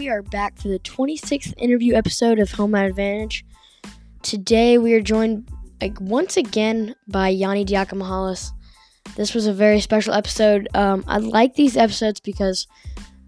[0.00, 3.44] we are back for the 26th interview episode of Home Advantage.
[4.22, 5.46] Today we are joined
[5.78, 8.50] like once again by Yanni Diakomihalis.
[9.14, 10.68] This was a very special episode.
[10.72, 12.66] Um, I like these episodes because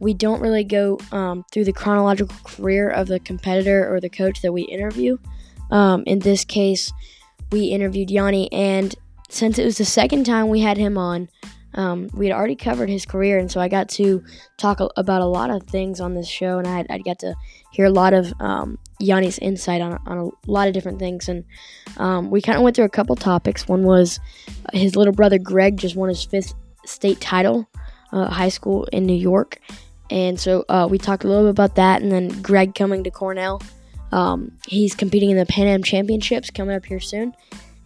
[0.01, 4.41] we don't really go um, through the chronological career of the competitor or the coach
[4.41, 5.19] that we interview.
[5.71, 6.91] Um, in this case,
[7.51, 8.95] we interviewed Yanni, and
[9.29, 11.29] since it was the second time we had him on,
[11.75, 14.23] um, we had already covered his career, and so I got to
[14.59, 17.35] talk about a lot of things on this show, and I had, I got to
[17.71, 21.45] hear a lot of um, Yanni's insight on, on a lot of different things, and
[21.97, 23.67] um, we kind of went through a couple topics.
[23.69, 24.21] One was
[24.73, 26.55] his little brother Greg just won his fifth
[26.85, 27.69] state title,
[28.13, 29.59] uh, high school in New York,
[30.11, 33.11] and so uh, we talked a little bit about that, and then Greg coming to
[33.11, 33.63] Cornell.
[34.13, 37.35] Um, he's competing in the Pan Am Championships coming up here soon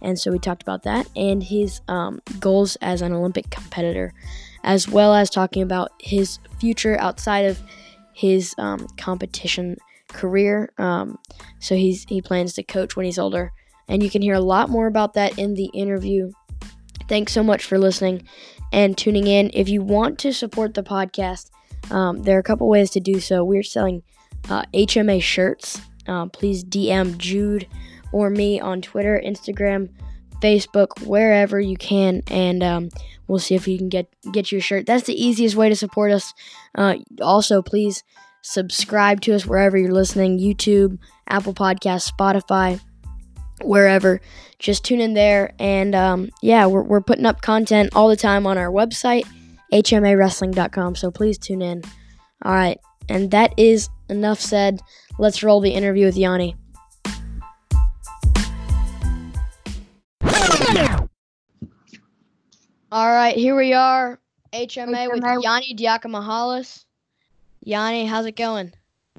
[0.03, 4.13] and so we talked about that and his um, goals as an Olympic competitor,
[4.65, 7.61] as well as talking about his future outside of
[8.13, 9.77] his um, competition
[10.09, 10.71] career.
[10.79, 11.19] Um,
[11.59, 13.53] so he's he plans to coach when he's older,
[13.89, 16.31] and you can hear a lot more about that in the interview.
[17.09, 18.27] Thanks so much for listening
[18.73, 19.51] and tuning in.
[19.55, 21.51] If you want to support the podcast,
[21.91, 23.45] um, there are a couple ways to do so.
[23.45, 24.03] We're selling
[24.51, 25.81] uh, HMA shirts.
[26.07, 27.67] Uh, please DM Jude
[28.13, 29.91] or me on Twitter, Instagram,
[30.41, 32.89] Facebook, wherever you can, and um,
[33.27, 34.87] we'll see if you can get get you a shirt.
[34.87, 36.33] That's the easiest way to support us.
[36.75, 38.05] Uh, also, please
[38.43, 40.99] subscribe to us wherever you're listening: YouTube,
[41.29, 42.81] Apple Podcasts, Spotify,
[43.63, 44.21] wherever.
[44.59, 48.47] Just tune in there, and um, yeah, we're we're putting up content all the time
[48.47, 49.27] on our website,
[49.73, 50.97] hmawrestling.com.
[50.97, 51.83] So please tune in.
[52.45, 54.81] All right, and that is enough said.
[55.19, 56.57] Let's roll the interview with Yanni.
[62.97, 64.19] All right, here we are,
[64.55, 65.13] HMA, HMA.
[65.13, 66.87] with Yanni Diakomihalis.
[67.63, 68.73] Yanni, how's it going?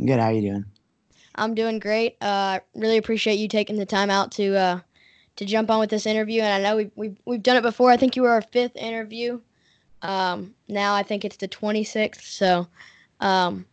[0.04, 0.20] Good.
[0.20, 0.66] How you doing?
[1.36, 2.18] I'm doing great.
[2.20, 4.80] Uh, really appreciate you taking the time out to uh,
[5.36, 6.42] to jump on with this interview.
[6.42, 7.92] And I know we've, we've, we've done it before.
[7.92, 9.40] I think you were our fifth interview.
[10.02, 12.22] Um, now I think it's the 26th.
[12.22, 12.68] So
[13.20, 13.64] um,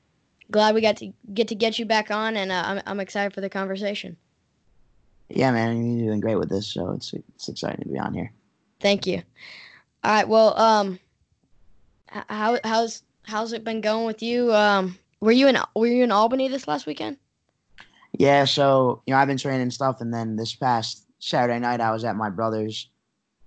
[0.51, 3.33] glad we got to get to get you back on, and uh, I'm, I'm excited
[3.33, 4.19] for the conversation.
[5.31, 8.31] Yeah, man, you're doing great with this, so it's it's exciting to be on here.
[8.81, 9.23] Thank you.
[10.05, 10.29] All right.
[10.29, 11.01] Well, um,
[12.09, 14.53] how how's how's it been going with you?
[14.53, 17.17] Um, were you in were you in Albany this last weekend?
[18.13, 18.45] Yeah.
[18.45, 22.05] So you know, I've been training stuff, and then this past Saturday night, I was
[22.05, 22.91] at my brother's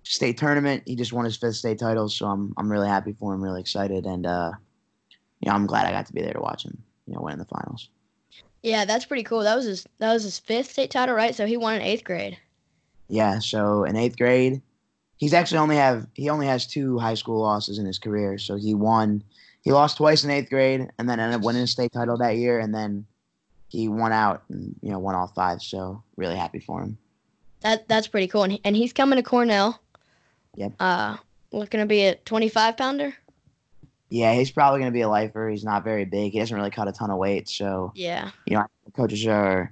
[0.02, 0.82] state tournament.
[0.88, 3.62] He just won his fifth state title, so I'm I'm really happy for him, really
[3.62, 4.52] excited, and uh,
[5.42, 7.34] you know, I'm glad I got to be there to watch him, you know, win
[7.34, 7.90] in the finals.
[8.64, 9.44] Yeah, that's pretty cool.
[9.44, 11.36] That was his that was his fifth state title, right?
[11.36, 12.36] So he won in eighth grade.
[13.10, 13.38] Yeah.
[13.38, 14.64] So in eighth grade,
[15.18, 18.38] he's actually only have he only has two high school losses in his career.
[18.38, 19.24] So he won
[19.62, 22.38] he lost twice in eighth grade and then ended up winning a state title that
[22.38, 23.06] year and then
[23.68, 25.62] he won out and you know won all five.
[25.62, 26.98] So really happy for him.
[27.62, 28.44] That that's pretty cool.
[28.44, 29.82] And, and he's coming to Cornell.
[30.56, 30.74] Yep.
[30.80, 31.18] Uh,
[31.52, 33.14] looking to be a 25 pounder.
[34.10, 35.50] Yeah, he's probably going to be a lifer.
[35.50, 36.32] He's not very big.
[36.32, 37.50] He doesn't really cut a ton of weight.
[37.50, 39.72] So yeah, you know, coaches are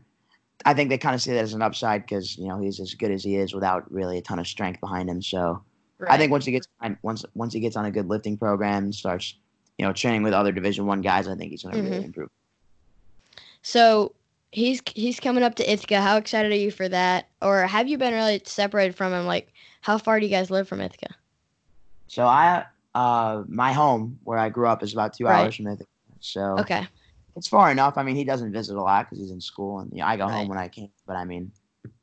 [0.65, 2.95] I think they kind of see that as an upside because you know he's as
[2.95, 5.21] good as he is without really a ton of strength behind him.
[5.21, 5.63] So
[5.99, 6.11] right.
[6.11, 6.67] I think once he gets
[7.03, 9.35] once once he gets on a good lifting program, starts
[9.77, 11.91] you know training with other Division One guys, I think he's going to mm-hmm.
[11.91, 12.29] really improve.
[13.61, 14.13] So
[14.51, 16.01] he's he's coming up to Ithaca.
[16.01, 17.29] How excited are you for that?
[17.43, 19.27] Or have you been really separated from him?
[19.27, 21.13] Like, how far do you guys live from Ithaca?
[22.07, 22.65] So I
[22.95, 25.43] uh my home where I grew up is about two right.
[25.43, 25.89] hours from Ithaca.
[26.21, 26.87] So okay
[27.35, 27.97] it's far enough.
[27.97, 30.17] I mean, he doesn't visit a lot because he's in school, and you know, I
[30.17, 30.33] go right.
[30.33, 30.89] home when I can.
[31.05, 31.51] But I mean,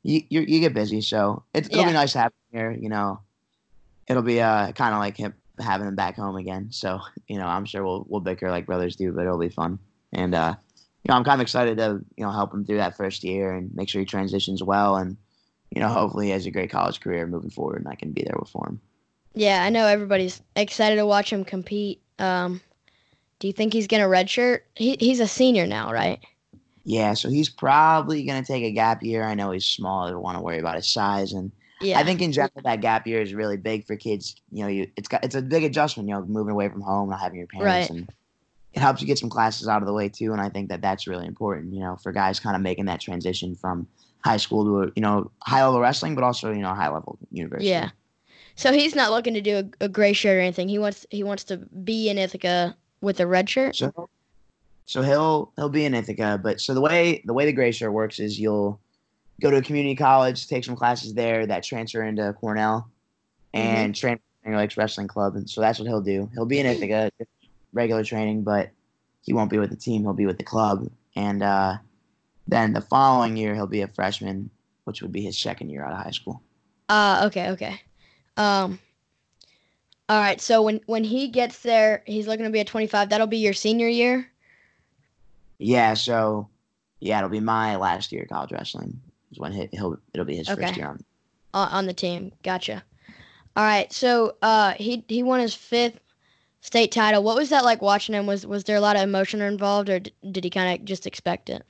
[0.03, 1.87] you you get busy, so it, will yeah.
[1.87, 2.71] be nice to have him here.
[2.71, 3.19] You know,
[4.07, 6.67] it'll be uh kind of like him having him back home again.
[6.71, 9.79] So you know, I'm sure we'll we'll bicker like brothers do, but it'll be fun.
[10.11, 10.55] And uh,
[11.03, 13.53] you know, I'm kind of excited to you know help him through that first year
[13.53, 15.17] and make sure he transitions well, and
[15.71, 18.23] you know, hopefully he has a great college career moving forward, and I can be
[18.23, 18.79] there for him.
[19.33, 22.01] Yeah, I know everybody's excited to watch him compete.
[22.19, 22.61] Um,
[23.39, 24.61] do you think he's going to redshirt?
[24.75, 26.19] He, he's a senior now, right?
[26.85, 29.23] Yeah, so he's probably going to take a gap year.
[29.23, 30.07] I know he's small.
[30.07, 31.31] I don't want to worry about his size.
[31.31, 31.99] And yeah.
[31.99, 34.35] I think in general, that gap year is really big for kids.
[34.51, 37.09] You know, you, it's got it's a big adjustment, you know, moving away from home,
[37.09, 37.89] not having your parents.
[37.89, 37.99] Right.
[37.99, 38.09] And
[38.73, 40.33] it helps you get some classes out of the way, too.
[40.33, 42.99] And I think that that's really important, you know, for guys kind of making that
[42.99, 43.87] transition from
[44.23, 47.69] high school to, you know, high level wrestling, but also, you know, high level university.
[47.69, 47.91] Yeah.
[48.55, 50.69] So he's not looking to do a, a gray shirt or anything.
[50.69, 53.75] He wants he wants to be in Ithaca with a red shirt.
[53.75, 54.09] So,
[54.85, 57.91] so he'll he'll be in Ithaca, but so the way the way the gray shirt
[57.91, 58.79] works is you'll
[59.41, 62.89] go to a community college, take some classes there that transfer into Cornell,
[63.53, 64.07] and mm-hmm.
[64.07, 64.19] train
[64.57, 66.29] Lakes Wrestling Club, and so that's what he'll do.
[66.33, 67.11] He'll be in Ithaca,
[67.73, 68.71] regular training, but
[69.21, 70.89] he won't be with the team; he'll be with the club.
[71.15, 71.77] And uh,
[72.47, 74.49] then the following year, he'll be a freshman,
[74.85, 76.41] which would be his second year out of high school.
[76.89, 77.81] Uh, okay, okay.
[78.37, 78.79] Um,
[80.13, 80.39] all right.
[80.39, 83.09] So when when he gets there, he's looking to be a 25.
[83.09, 84.29] That'll be your senior year.
[85.57, 85.95] Yeah.
[85.95, 86.47] So,
[86.99, 89.01] yeah, it'll be my last year of college wrestling.
[89.31, 90.67] Is when he, will it'll be his okay.
[90.67, 91.03] first year on
[91.55, 92.31] on the team.
[92.43, 92.83] Gotcha.
[93.55, 93.91] All right.
[93.91, 95.99] So uh, he he won his fifth
[96.61, 97.23] state title.
[97.23, 98.27] What was that like watching him?
[98.27, 101.49] Was was there a lot of emotion involved, or did he kind of just expect
[101.49, 101.65] it?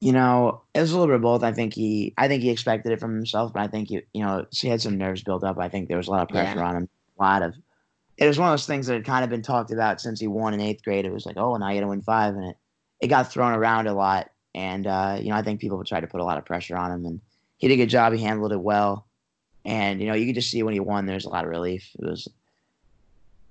[0.00, 1.44] You know, it was a little bit of both.
[1.44, 4.24] I think he, I think he expected it from himself, but I think he, you
[4.24, 5.58] know, he had some nerves built up.
[5.58, 6.66] I think there was a lot of pressure yeah.
[6.66, 6.88] on him.
[7.20, 7.54] A lot of.
[8.16, 10.26] It was one of those things that had kind of been talked about since he
[10.26, 11.06] won in eighth grade.
[11.06, 12.56] It was like, oh, now you got to win five, and it,
[13.00, 14.30] it got thrown around a lot.
[14.54, 16.92] And uh, you know, I think people tried to put a lot of pressure on
[16.92, 17.20] him, and
[17.58, 18.12] he did a good job.
[18.12, 19.06] He handled it well,
[19.64, 21.88] and you know, you could just see when he won, there's a lot of relief.
[21.98, 22.28] It was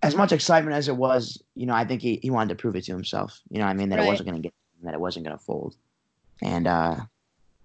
[0.03, 1.41] as much excitement as it was.
[1.55, 3.39] You know, I think he, he wanted to prove it to himself.
[3.49, 4.05] You know, I mean that right.
[4.05, 5.75] it wasn't going to get, that it wasn't going to fold
[6.41, 6.95] and uh,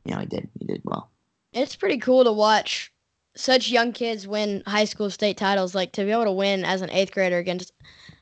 [0.05, 1.11] you know he did he did well.
[1.53, 2.93] It's pretty cool to watch
[3.37, 5.75] such young kids win high school state titles.
[5.75, 7.73] Like to be able to win as an eighth grader against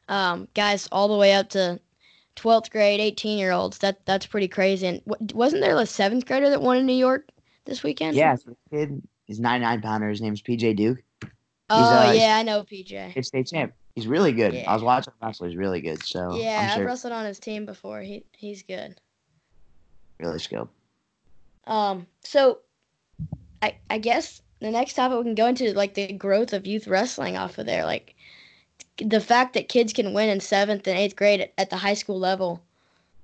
[0.09, 1.81] um, guys all the way up to
[2.37, 3.79] 12th grade, 18 year olds.
[3.79, 4.87] That that's pretty crazy.
[4.87, 7.29] And w- wasn't there a seventh grader that won in New York
[7.65, 8.17] this weekend?
[8.17, 9.03] Yeah, so kid.
[9.25, 10.09] He's 99 pounder.
[10.09, 10.99] His name's PJ Duke.
[11.21, 11.31] He's,
[11.71, 13.13] oh uh, yeah, I know PJ.
[13.13, 13.73] He's state champ.
[13.95, 14.55] He's really good.
[14.55, 14.71] Yeah.
[14.71, 15.47] I was watching him wrestle.
[15.47, 16.03] He's really good.
[16.03, 16.83] So yeah, sure.
[16.83, 18.01] I wrestled on his team before.
[18.01, 18.97] He he's good
[20.23, 20.69] really skilled.
[21.67, 22.59] Um, so
[23.61, 26.87] I I guess the next topic we can go into like the growth of youth
[26.87, 28.15] wrestling off of there, like
[28.99, 31.95] the fact that kids can win in seventh and eighth grade at, at the high
[31.95, 32.63] school level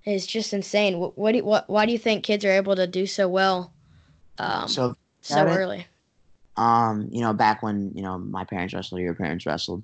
[0.05, 0.99] is just insane.
[0.99, 3.29] What, what do you, what why do you think kids are able to do so
[3.29, 3.73] well,
[4.39, 5.87] um, so so early?
[6.57, 9.83] Um, you know, back when you know my parents wrestled, your parents wrestled,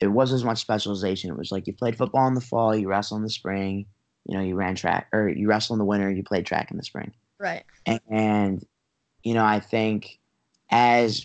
[0.00, 1.30] it wasn't as much specialization.
[1.30, 3.86] It was like you played football in the fall, you wrestle in the spring,
[4.26, 6.76] you know, you ran track or you wrestle in the winter, you played track in
[6.76, 7.12] the spring.
[7.38, 7.64] Right.
[7.86, 8.66] And, and
[9.22, 10.18] you know, I think
[10.72, 11.24] as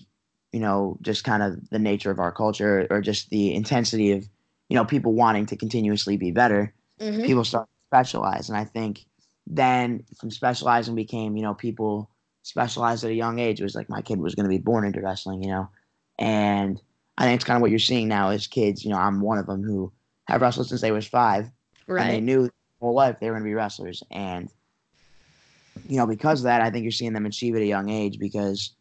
[0.51, 4.27] you know, just kind of the nature of our culture or just the intensity of,
[4.69, 7.23] you know, people wanting to continuously be better, mm-hmm.
[7.25, 8.49] people start to specialize.
[8.49, 9.05] And I think
[9.45, 12.09] then from specializing became, you know, people
[12.43, 13.59] specialized at a young age.
[13.59, 15.69] It was like my kid was going to be born into wrestling, you know.
[16.17, 16.81] And
[17.17, 18.83] I think it's kind of what you're seeing now as kids.
[18.83, 19.91] You know, I'm one of them who
[20.25, 21.51] have wrestled since they was five.
[21.87, 22.01] Right.
[22.01, 24.01] And they knew whole life they were going to be wrestlers.
[24.11, 24.49] And,
[25.87, 28.17] you know, because of that, I think you're seeing them achieve at a young age
[28.19, 28.73] because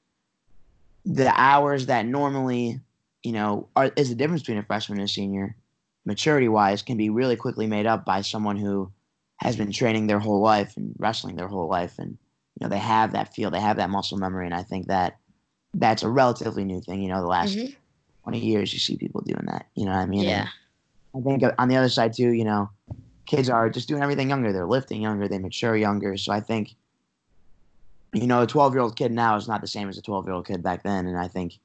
[1.06, 2.80] the hours that normally,
[3.22, 5.56] you know, are, is the difference between a freshman and a senior,
[6.04, 8.90] maturity wise, can be really quickly made up by someone who
[9.36, 11.98] has been training their whole life and wrestling their whole life.
[11.98, 14.46] And, you know, they have that feel, they have that muscle memory.
[14.46, 15.18] And I think that
[15.74, 17.00] that's a relatively new thing.
[17.00, 17.72] You know, the last mm-hmm.
[18.24, 19.66] 20 years, you see people doing that.
[19.76, 20.24] You know what I mean?
[20.24, 20.48] Yeah.
[21.14, 22.68] And I think on the other side, too, you know,
[23.26, 24.52] kids are just doing everything younger.
[24.52, 25.28] They're lifting younger.
[25.28, 26.16] They mature younger.
[26.16, 26.74] So I think,
[28.12, 30.26] you know, a 12 year old kid now is not the same as a 12
[30.26, 31.06] year old kid back then.
[31.06, 31.58] And I think,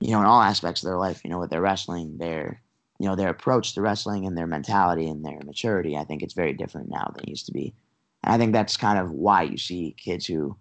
[0.00, 2.60] you know, in all aspects of their life, you know, with their wrestling, their,
[2.98, 6.34] you know, their approach to wrestling and their mentality and their maturity, I think it's
[6.34, 7.74] very different now than it used to be.
[8.22, 10.56] And I think that's kind of why you see kids who,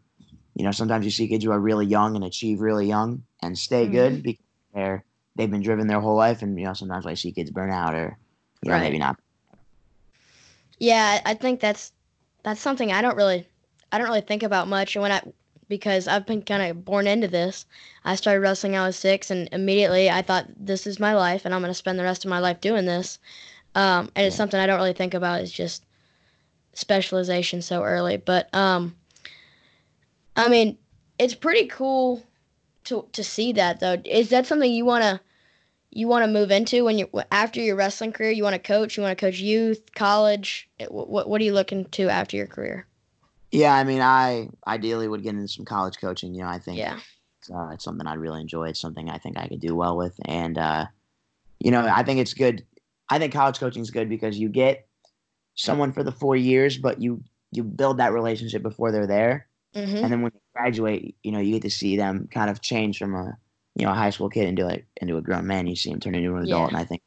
[0.56, 3.58] you know, sometimes you see kids who are really young and achieve really young and
[3.58, 3.94] stay mm-hmm.
[3.94, 5.04] good because they're,
[5.36, 6.42] they've been driven their whole life.
[6.42, 8.18] And, you know, sometimes I see kids burn out or,
[8.62, 8.84] you know, right.
[8.84, 9.20] maybe not
[10.84, 11.94] yeah, I think that's
[12.44, 13.48] that's something I don't really
[13.94, 14.96] I don't really think about much.
[14.96, 15.22] And when I
[15.70, 17.66] because I've been kind of born into this.
[18.04, 21.46] I started wrestling when I was six, and immediately I thought this is my life,
[21.46, 23.20] and I'm gonna spend the rest of my life doing this.
[23.76, 25.42] Um, and it's something I don't really think about.
[25.42, 25.86] Is just
[26.74, 28.18] specialization so early.
[28.18, 28.96] But um,
[30.36, 30.78] I mean,
[31.18, 32.24] it's pretty cool
[32.86, 33.98] to to see that though.
[34.06, 35.22] Is that something you wanna
[35.92, 38.32] you want to move into when you after your wrestling career?
[38.32, 38.98] You want to coach?
[38.98, 40.70] You want to coach youth, college?
[40.90, 42.88] What what are you looking to after your career?
[43.54, 46.34] Yeah, I mean, I ideally would get into some college coaching.
[46.34, 46.98] You know, I think yeah.
[47.40, 48.70] it's, uh, it's something I'd really enjoy.
[48.70, 50.88] It's something I think I could do well with, and uh,
[51.60, 52.66] you know, I think it's good.
[53.10, 54.88] I think college coaching is good because you get
[55.54, 59.46] someone for the four years, but you you build that relationship before they're there,
[59.76, 59.98] mm-hmm.
[59.98, 62.98] and then when they graduate, you know, you get to see them kind of change
[62.98, 63.38] from a
[63.76, 65.68] you know a high school kid into like into a grown man.
[65.68, 66.68] You see him turn into an adult, yeah.
[66.70, 67.04] and I think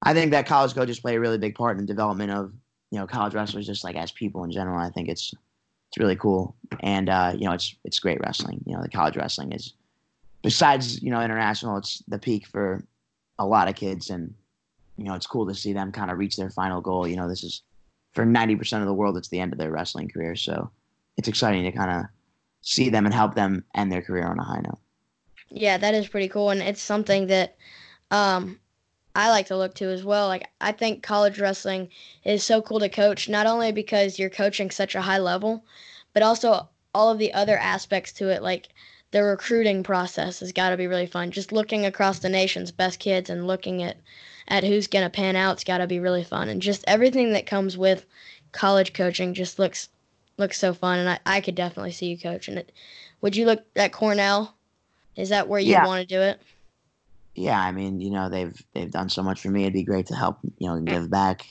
[0.00, 2.54] I think that college coaches play a really big part in the development of
[2.90, 4.78] you know college wrestlers, just like as people in general.
[4.78, 5.34] I think it's
[5.88, 8.62] it's really cool, and uh, you know it's it's great wrestling.
[8.66, 9.74] You know the college wrestling is
[10.42, 12.84] besides you know international, it's the peak for
[13.38, 14.32] a lot of kids, and
[14.96, 17.06] you know it's cool to see them kind of reach their final goal.
[17.06, 17.62] You know this is
[18.14, 20.70] for ninety percent of the world, it's the end of their wrestling career, so
[21.16, 22.04] it's exciting to kind of
[22.62, 24.78] see them and help them end their career on a high note.
[25.50, 27.56] Yeah, that is pretty cool, and it's something that
[28.10, 28.58] um,
[29.16, 30.28] I like to look to as well.
[30.28, 31.88] Like I think college wrestling
[32.22, 35.64] is so cool to coach, not only because you're coaching such a high level,
[36.12, 38.68] but also all of the other aspects to it, like
[39.12, 41.30] the recruiting process has got to be really fun.
[41.30, 43.96] Just looking across the nation's best kids and looking at
[44.48, 47.78] at who's gonna pan out's got to be really fun, and just everything that comes
[47.78, 48.04] with
[48.52, 49.88] college coaching just looks
[50.36, 52.70] looks so fun, and I, I could definitely see you coaching it.
[53.22, 54.54] Would you look at Cornell?
[55.16, 55.86] Is that where you yeah.
[55.86, 56.38] want to do it?
[57.36, 59.62] Yeah, I mean, you know, they've they've done so much for me.
[59.62, 61.46] It'd be great to help, you know, give back.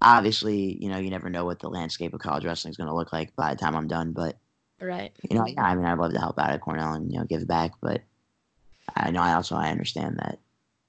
[0.00, 2.94] Obviously, you know, you never know what the landscape of college wrestling is going to
[2.94, 4.12] look like by the time I'm done.
[4.12, 4.38] But
[4.80, 7.18] right, you know, yeah, I mean, I'd love to help out at Cornell and you
[7.18, 7.72] know give back.
[7.82, 8.02] But
[8.96, 10.38] I know I also I understand that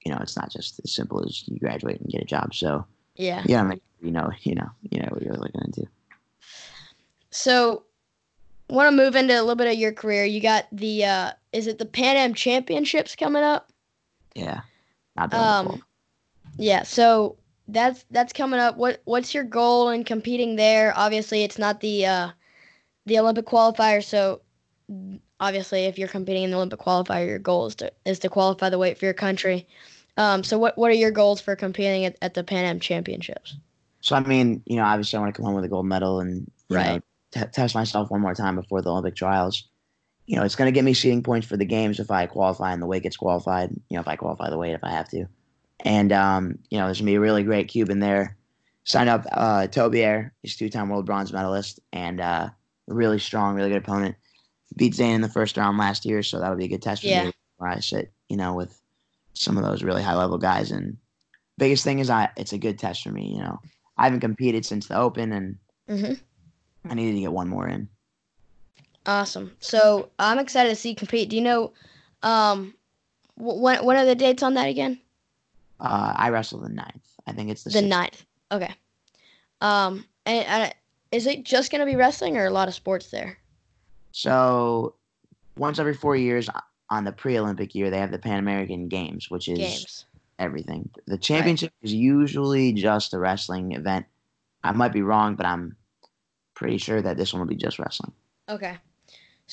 [0.04, 2.54] you know it's not just as simple as you graduate and get a job.
[2.54, 5.84] So yeah, yeah, I mean, you know, you know, you know what you're looking into.
[7.30, 7.84] So,
[8.68, 10.24] want to move into a little bit of your career.
[10.24, 13.69] You got the uh, is it the Pan Am Championships coming up?
[14.34, 14.60] Yeah.
[15.32, 15.82] um,
[16.56, 16.82] yeah.
[16.82, 17.36] So
[17.68, 18.76] that's that's coming up.
[18.76, 20.92] What what's your goal in competing there?
[20.96, 22.30] Obviously, it's not the uh,
[23.06, 24.02] the Olympic qualifier.
[24.02, 24.40] So
[25.38, 28.68] obviously, if you're competing in the Olympic qualifier, your goal is to is to qualify
[28.68, 29.66] the weight for your country.
[30.16, 33.56] Um, so what what are your goals for competing at, at the Pan Am Championships?
[34.00, 36.20] So I mean, you know, obviously I want to come home with a gold medal
[36.20, 37.02] and right.
[37.34, 39.68] Know, t- test myself one more time before the Olympic trials
[40.30, 42.72] you know, it's going to get me seeding points for the games if I qualify
[42.72, 43.70] and the weight gets qualified.
[43.88, 45.26] You know, if I qualify the weight if I have to.
[45.80, 48.36] And um, you know, there's gonna be a really great Cuban there.
[48.84, 52.48] Sign up uh, Tobier, he's two-time world bronze medalist and uh,
[52.86, 54.14] really strong, really good opponent.
[54.76, 57.08] Beat Zain in the first round last year, so that'll be a good test for
[57.08, 57.24] yeah.
[57.24, 58.12] me where I sit.
[58.28, 58.80] You know, with
[59.34, 60.70] some of those really high-level guys.
[60.70, 60.96] And
[61.58, 63.34] biggest thing is, I it's a good test for me.
[63.34, 63.58] You know,
[63.98, 65.58] I haven't competed since the Open, and
[65.88, 66.14] mm-hmm.
[66.88, 67.88] I needed to get one more in.
[69.06, 69.56] Awesome.
[69.60, 71.30] So I'm excited to see you compete.
[71.30, 71.72] Do you know
[72.22, 72.74] um,
[73.36, 75.00] when when are the dates on that again?
[75.80, 77.08] Uh, I wrestle the ninth.
[77.26, 78.24] I think it's the, the ninth.
[78.52, 78.74] Okay.
[79.60, 80.74] Um, and, and
[81.12, 83.38] is it just gonna be wrestling or a lot of sports there?
[84.12, 84.94] So
[85.56, 86.48] once every four years
[86.90, 90.06] on the pre-Olympic year, they have the Pan American Games, which is Games.
[90.38, 90.90] everything.
[91.06, 91.88] The championship right.
[91.88, 94.06] is usually just a wrestling event.
[94.62, 95.76] I might be wrong, but I'm
[96.54, 98.12] pretty sure that this one will be just wrestling.
[98.48, 98.76] Okay.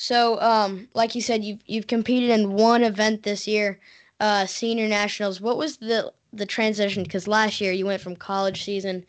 [0.00, 3.80] So, um, like you said, you've you've competed in one event this year,
[4.20, 5.40] uh, senior nationals.
[5.40, 7.02] What was the the transition?
[7.02, 9.04] Because last year you went from college season,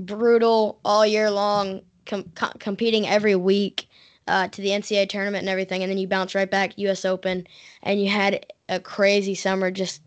[0.00, 3.88] brutal all year long, com- com- competing every week,
[4.26, 7.04] uh, to the NCAA tournament and everything, and then you bounced right back U.S.
[7.04, 7.46] Open,
[7.84, 10.02] and you had a crazy summer, just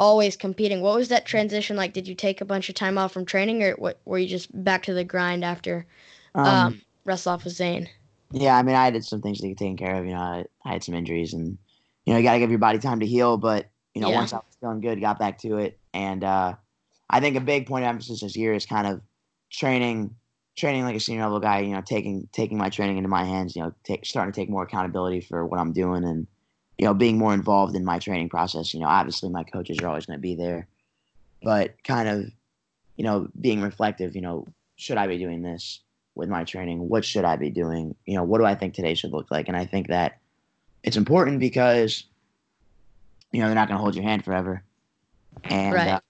[0.00, 0.80] always competing.
[0.80, 1.92] What was that transition like?
[1.92, 4.48] Did you take a bunch of time off from training, or what, were you just
[4.64, 5.86] back to the grind after
[6.34, 7.88] um, um, wrestle off with Zain?
[8.32, 10.04] Yeah, I mean, I had some things to get taken care of.
[10.04, 11.58] You know, I, I had some injuries, and
[12.04, 13.36] you know, you got to give your body time to heal.
[13.36, 14.16] But you know, yeah.
[14.16, 16.54] once I was feeling good, got back to it, and uh,
[17.08, 19.00] I think a big point of emphasis this year is kind of
[19.50, 20.14] training,
[20.56, 21.60] training like a senior level guy.
[21.60, 23.56] You know, taking taking my training into my hands.
[23.56, 26.28] You know, take, starting to take more accountability for what I'm doing, and
[26.78, 28.72] you know, being more involved in my training process.
[28.72, 30.68] You know, obviously my coaches are always going to be there,
[31.42, 32.24] but kind of,
[32.96, 34.14] you know, being reflective.
[34.14, 34.46] You know,
[34.76, 35.80] should I be doing this?
[36.14, 36.88] With my training?
[36.88, 37.94] What should I be doing?
[38.06, 39.48] You know, what do I think today should look like?
[39.48, 40.18] And I think that
[40.82, 42.04] it's important because,
[43.32, 44.62] you know, they're not going to hold your hand forever.
[45.44, 45.88] And, right.
[45.88, 46.00] uh,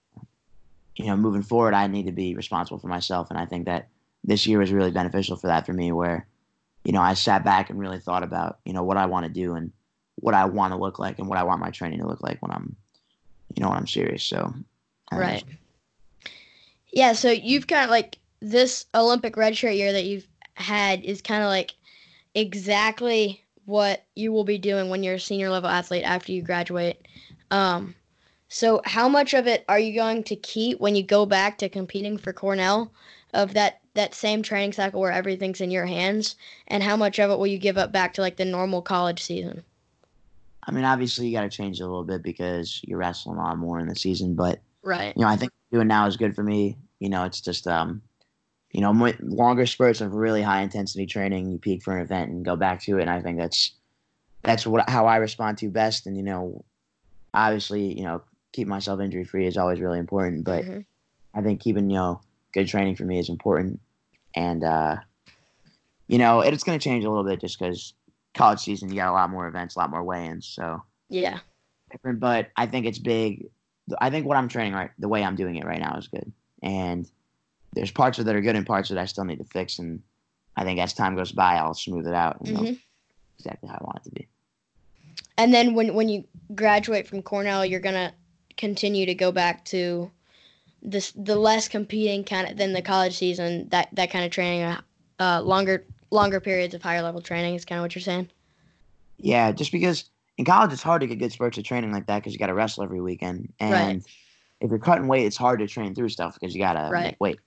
[0.95, 3.29] you know, moving forward, I need to be responsible for myself.
[3.29, 3.87] And I think that
[4.23, 6.27] this year was really beneficial for that for me, where,
[6.83, 9.31] you know, I sat back and really thought about, you know, what I want to
[9.31, 9.71] do and
[10.15, 12.41] what I want to look like and what I want my training to look like
[12.41, 12.75] when I'm,
[13.55, 14.23] you know, when I'm serious.
[14.23, 14.53] So,
[15.11, 15.43] right.
[16.91, 17.13] Yeah.
[17.13, 21.47] So you've kind of like this Olympic redshirt year that you've had is kind of
[21.47, 21.75] like
[22.35, 27.07] exactly what you will be doing when you're a senior level athlete after you graduate.
[27.51, 27.95] Um,
[28.49, 31.69] so, how much of it are you going to keep when you go back to
[31.69, 32.91] competing for Cornell
[33.33, 36.35] of that that same training cycle where everything's in your hands,
[36.67, 39.21] and how much of it will you give up back to like the normal college
[39.21, 39.63] season?
[40.63, 43.41] I mean, obviously you got to change it a little bit because you're wrestling a
[43.41, 45.13] lot more in the season, but right.
[45.15, 46.77] You know, I think doing now is good for me.
[46.99, 48.01] You know, it's just um,
[48.71, 51.51] you know, longer spurts of really high intensity training.
[51.51, 53.73] You peak for an event and go back to it, and I think that's
[54.43, 56.07] that's what how I respond to best.
[56.07, 56.63] And you know,
[57.33, 58.21] obviously, you know,
[58.53, 60.79] keep myself injury free is always really important, but mm-hmm.
[61.33, 62.21] I think keeping you know
[62.53, 63.79] good training for me is important.
[64.35, 64.97] And uh,
[66.07, 67.93] you know, it's going to change a little bit just because
[68.33, 71.39] college season you got a lot more events, a lot more weigh-ins, so yeah,
[71.91, 72.21] different.
[72.21, 73.47] But I think it's big.
[73.99, 76.31] I think what I'm training right, the way I'm doing it right now is good,
[76.63, 77.09] and
[77.73, 79.79] there's parts of that are good and parts that I still need to fix.
[79.79, 80.01] And
[80.55, 82.73] I think as time goes by, I'll smooth it out and mm-hmm.
[83.37, 84.27] exactly how I want it to be.
[85.37, 86.23] And then when when you
[86.53, 88.13] graduate from Cornell, you're gonna
[88.57, 90.11] continue to go back to
[90.81, 93.69] this the less competing kind of than the college season.
[93.69, 94.77] That that kind of training,
[95.19, 98.29] uh, longer longer periods of higher level training is kind of what you're saying.
[99.17, 100.05] Yeah, just because
[100.37, 102.47] in college it's hard to get good spurts of training like that because you got
[102.47, 104.03] to wrestle every weekend, and right.
[104.59, 107.05] if you're cutting weight, it's hard to train through stuff because you got to right.
[107.05, 107.39] make weight,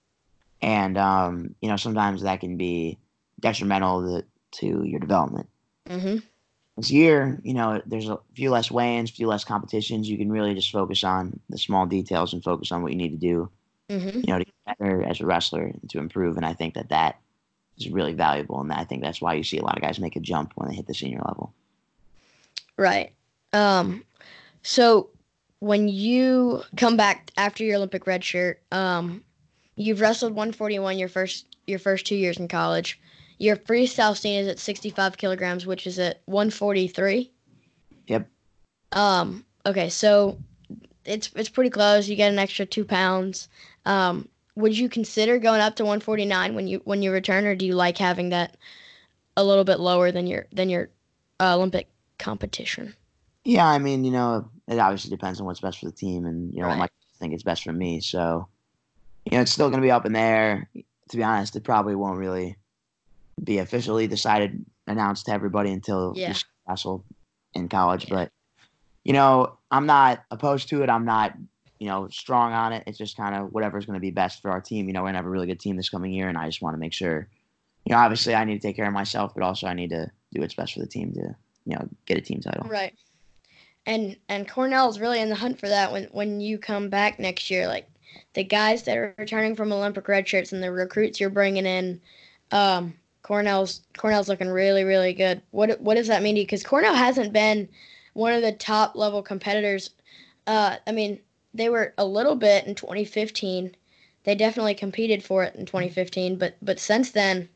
[0.65, 2.99] and um, you know sometimes that can be
[3.39, 4.25] detrimental to,
[4.61, 5.47] to your development.
[5.89, 6.17] Mm-hmm.
[6.77, 10.09] This year, you know, there's a few less weigh-ins, few less competitions.
[10.09, 13.11] You can really just focus on the small details and focus on what you need
[13.11, 13.49] to do,
[13.91, 14.21] mm-hmm.
[14.21, 16.37] you know, to get better as a wrestler and to improve.
[16.37, 17.21] And I think that that
[17.77, 20.17] is really valuable, and I think that's why you see a lot of guys make
[20.17, 21.53] a jump when they hit the senior level.
[22.77, 23.13] Right.
[23.53, 24.03] Um,
[24.63, 25.11] so
[25.61, 29.23] when you come back after your Olympic red shirt, um,
[29.77, 33.01] you've wrestled 141 your first your first two years in college.
[33.39, 37.31] Your freestyle scene is at 65 kilograms, which is at 143.
[38.07, 38.29] Yep.
[38.93, 39.45] Um.
[39.67, 40.39] Okay, so
[41.05, 42.09] it's it's pretty close.
[42.09, 43.49] You get an extra two pounds.
[43.85, 44.29] Um.
[44.57, 47.75] Would you consider going up to 149 when you when you return, or do you
[47.75, 48.57] like having that
[49.37, 50.91] a little bit lower than your than your
[51.41, 51.89] uh, Olympic
[52.19, 52.95] competition.
[53.45, 56.53] Yeah, I mean, you know, it obviously depends on what's best for the team and
[56.53, 56.79] you know right.
[56.79, 58.01] what I think is best for me.
[58.01, 58.49] So,
[59.25, 60.69] you know, it's still going to be up in there.
[61.11, 62.57] To be honest, it probably won't really
[63.43, 66.35] be officially decided, announced to everybody until yeah.
[66.69, 67.05] wrestle
[67.55, 68.05] in college.
[68.05, 68.15] Yeah.
[68.15, 68.33] But
[69.05, 70.91] you know, I'm not opposed to it.
[70.91, 71.35] I'm not,
[71.79, 72.85] you know, strong on it.
[72.87, 74.87] It's just kind of whatever's going to be best for our team.
[74.87, 76.63] You know, we're gonna have a really good team this coming year, and I just
[76.63, 77.29] want to make sure.
[77.85, 80.11] You know, obviously, I need to take care of myself, but also I need to
[80.33, 81.35] do what's best for the team to
[81.67, 82.67] you know get a team title.
[82.67, 82.95] Right.
[83.87, 87.51] And and Cornell's really in the hunt for that when when you come back next
[87.51, 87.67] year.
[87.67, 87.87] Like
[88.35, 92.01] the guys that are returning from Olympic red shirts and the recruits you're bringing in,
[92.51, 95.41] um, Cornell's Cornell's looking really really good.
[95.51, 96.47] What what does that mean to you?
[96.47, 97.69] Because Cornell hasn't been
[98.13, 99.91] one of the top level competitors.
[100.47, 101.19] Uh, I mean,
[101.55, 103.75] they were a little bit in 2015.
[104.25, 107.49] They definitely competed for it in 2015, but but since then,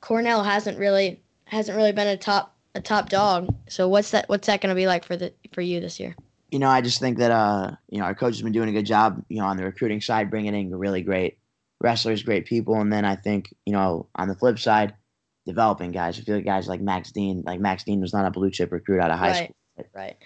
[0.00, 3.54] Cornell hasn't really hasn't really been a top a top dog.
[3.68, 4.28] So what's that?
[4.28, 6.14] What's that going to be like for the for you this year?
[6.50, 8.72] You know, I just think that uh, you know, our coach has been doing a
[8.72, 9.24] good job.
[9.28, 11.38] You know, on the recruiting side, bringing in really great
[11.80, 14.94] wrestlers, great people, and then I think you know, on the flip side,
[15.46, 16.18] developing guys.
[16.18, 18.72] I feel like guys like Max Dean, like Max Dean was not a blue chip
[18.72, 19.44] recruit out of high right.
[19.44, 19.86] school.
[19.94, 20.16] Right.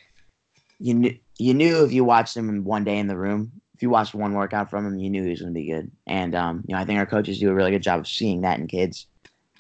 [0.79, 3.91] You knew you knew if you watched him one day in the room, if you
[3.91, 5.91] watched one workout from him, you knew he was going to be good.
[6.07, 8.43] And um, you know, I think our coaches do a really good job of seeing
[8.43, 9.07] that in kids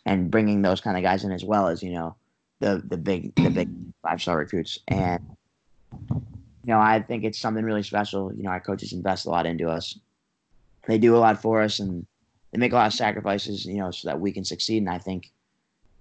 [0.07, 2.16] and bringing those kind of guys in as well as you know
[2.61, 3.70] the the big the big
[4.03, 4.79] five star recruits.
[4.88, 5.20] And
[6.64, 8.33] you know, I think it's something really special.
[8.33, 9.98] You know, our coaches invest a lot into us.
[10.87, 12.07] They do a lot for us, and
[12.50, 13.66] they make a lot of sacrifices.
[13.66, 14.79] You know, so that we can succeed.
[14.79, 15.31] And I think,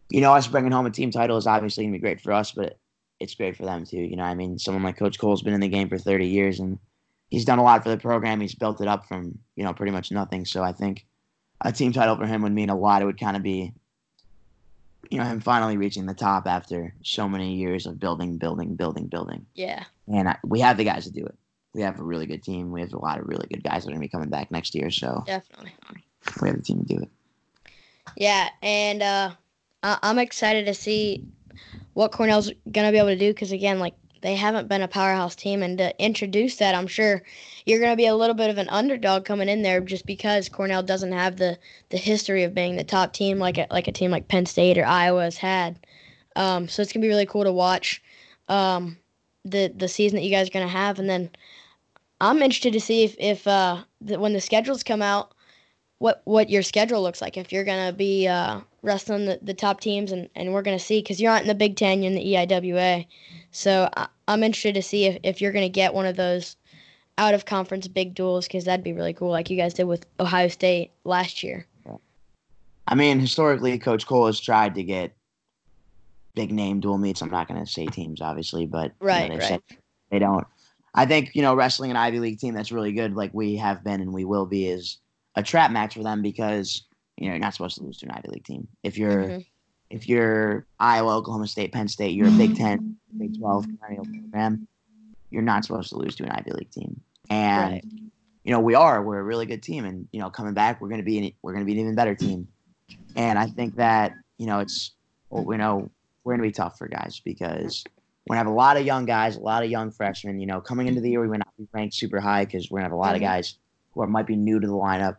[0.10, 2.52] you know, us bringing home a team title is obviously gonna be great for us,
[2.52, 2.78] but
[3.19, 4.02] it's great for them too.
[4.02, 6.60] You know, I mean, someone like Coach Koll's been in the game for 30 years,
[6.60, 6.80] and
[7.30, 8.39] he's done a lot for the program.
[8.39, 10.45] He's built it up from you know pretty much nothing.
[10.45, 11.06] So I think
[11.62, 13.02] a team title for him would mean a lot.
[13.02, 13.73] It would kind of be
[15.10, 19.08] you know him finally reaching the top after so many years of building, building, building,
[19.08, 19.45] building.
[19.54, 19.84] Yeah.
[20.08, 21.36] And I, we have the guys to do it.
[21.74, 22.72] We have a really good team.
[22.72, 24.76] We have a lot of really good guys that are gonna be coming back next
[24.76, 24.92] year.
[24.92, 25.74] So definitely,
[26.42, 27.10] we have the team to do it.
[28.16, 29.32] Yeah, and uh,
[29.82, 31.26] I- I'm excited to see
[31.94, 35.36] what Cornell's gonna be able to do because again, like they haven't been a powerhouse
[35.36, 37.24] team, and to introduce that, I'm sure
[37.66, 40.48] you're going to be a little bit of an underdog coming in there just because
[40.48, 43.92] Cornell doesn't have the the history of being the top team like a, like a
[43.92, 45.78] team like Penn State or Iowa has had.
[46.38, 48.02] Um, so it's gonna be really cool to watch
[48.48, 48.98] um,
[49.45, 51.29] the the season that you guys are gonna have, and then
[52.21, 55.34] I'm interested to see if if uh, the, when the schedules come out,
[55.99, 57.38] what what your schedule looks like.
[57.38, 61.01] If you're gonna be uh, wrestling the, the top teams, and, and we're gonna see
[61.01, 63.06] because you're not in the Big Ten, you're in the EIWA.
[63.53, 66.58] So I, am interested to see if, if you're going to get one of those
[67.19, 70.06] out of conference big duels because that'd be really cool, like you guys did with
[70.19, 71.67] Ohio State last year.
[72.88, 75.15] I mean, historically, Coach Koll has tried to get
[76.36, 77.22] big name dual meets.
[77.22, 79.62] I'm not going to say teams, obviously, but right, you know, they, right.
[80.12, 80.46] they don't.
[80.96, 83.84] I think you know wrestling an Ivy League team that's really good, like we have
[83.84, 84.98] been and we will be, is
[85.36, 86.84] a trap match for them because
[87.17, 88.67] you know you're not supposed to lose to an Ivy League team.
[88.84, 89.39] If you're mm-hmm
[89.93, 94.67] if you're Iowa, Oklahoma State, Penn State, you're a Big Ten, Big Twelve perennial program.
[95.30, 97.86] You're not supposed to lose to an Ivy League team, and right.
[98.43, 99.04] you know we are.
[99.04, 101.54] We're a really good team, and you know coming back, we're gonna be an, we're
[101.54, 102.48] gonna be an even better team.
[103.15, 104.91] And I think that you know it's
[105.30, 105.91] well, we know
[106.24, 107.84] we're gonna be tough for guys because
[108.26, 110.40] we're gonna have a lot of young guys, a lot of young freshmen.
[110.40, 112.80] You know, coming into the year, we may not be ranked super high because we're
[112.80, 113.16] gonna have a lot mm-hmm.
[113.16, 113.58] of guys
[113.94, 115.18] who are, might be new to the lineup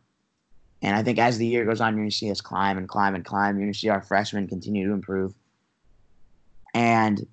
[0.84, 2.86] and I think as the year goes on, you're going to see us climb and
[2.86, 3.56] climb and climb.
[3.56, 5.32] You're going to see our freshmen continue to improve.
[6.74, 7.26] And,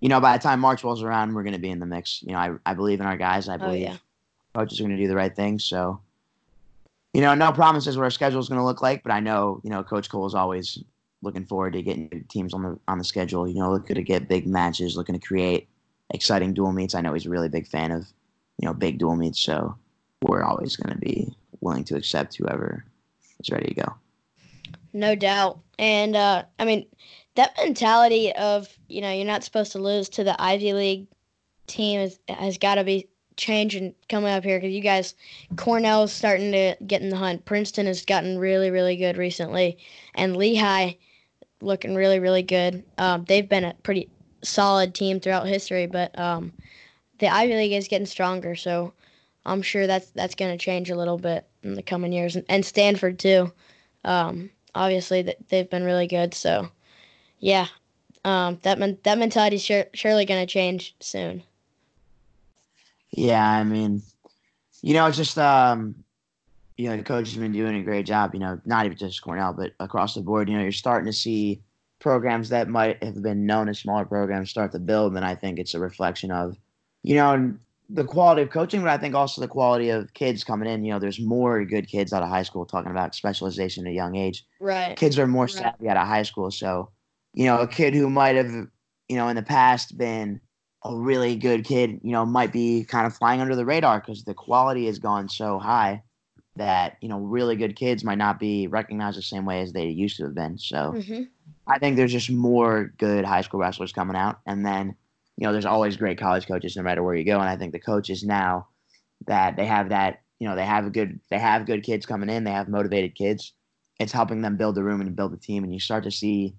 [0.00, 2.22] you know, by the time March rolls around, we're going to be in the mix.
[2.22, 3.50] You know, I, I believe in our guys.
[3.50, 3.96] I oh, believe oh, yeah.
[4.54, 5.58] coaches are going to do the right thing.
[5.58, 6.00] So,
[7.12, 9.60] you know, no promises what our schedule is going to look like, but I know,
[9.62, 10.82] you know, Coach Koll is always
[11.22, 13.48] looking forward to getting teams on the on the schedule.
[13.48, 15.68] You know, looking to get big matches, looking to create
[16.10, 16.94] exciting dual meets.
[16.94, 18.06] I know he's a really big fan of,
[18.58, 19.40] you know, big dual meets.
[19.40, 19.76] So
[20.22, 22.84] we're always going to be willing to accept whoever
[23.40, 23.94] is ready to go.
[24.92, 25.60] No doubt.
[25.78, 26.86] And uh, I mean,
[27.34, 31.06] that mentality of you know you're not supposed to lose to the Ivy League
[31.66, 35.14] team has got to be changing coming up here because you guys,
[35.56, 37.44] Cornell's starting to get in the hunt.
[37.44, 39.78] Princeton has gotten really really good recently,
[40.14, 40.92] and Lehigh
[41.60, 42.84] looking really really good.
[42.98, 44.08] Um, they've been a pretty
[44.42, 46.52] solid team throughout history, but um,
[47.18, 48.92] the Ivy League is getting stronger, so
[49.44, 52.44] I'm sure that's that's going to change a little bit in the coming years, and,
[52.48, 53.52] and Stanford too.
[54.04, 56.68] Um, obviously, they've been really good, so
[57.38, 57.66] yeah,
[58.24, 61.42] um, that men- that mentality is sure, surely going to change soon.
[63.10, 64.02] Yeah, I mean,
[64.82, 65.94] you know, it's just um,
[66.76, 68.34] you know, the coach has been doing a great job.
[68.34, 70.48] You know, not even just Cornell, but across the board.
[70.48, 71.62] You know, you're starting to see
[71.98, 75.58] programs that might have been known as smaller programs start to build, and I think
[75.58, 76.56] it's a reflection of,
[77.02, 77.54] you know,
[77.88, 80.84] the quality of coaching, but I think also the quality of kids coming in.
[80.84, 83.94] You know, there's more good kids out of high school talking about specialization at a
[83.94, 84.44] young age.
[84.60, 84.96] Right.
[84.96, 86.90] Kids are more savvy out of high school, so
[87.36, 88.50] you know, a kid who might have,
[89.08, 90.40] you know, in the past been
[90.90, 94.24] a really good kid, you know, might be kind of flying under the radar because
[94.24, 96.02] the quality has gone so high
[96.56, 99.86] that you know really good kids might not be recognized the same way as they
[99.86, 100.58] used to have been.
[100.58, 101.22] So mm-hmm.
[101.66, 104.94] I think there's just more good high school wrestlers coming out, and then
[105.36, 107.72] you know there's always great college coaches no matter where you go, and I think
[107.72, 108.68] the coaches now
[109.26, 112.30] that they have that you know they have a good they have good kids coming
[112.30, 113.52] in, they have motivated kids.
[113.98, 116.54] It's helping them build the room and build the team, and you start to see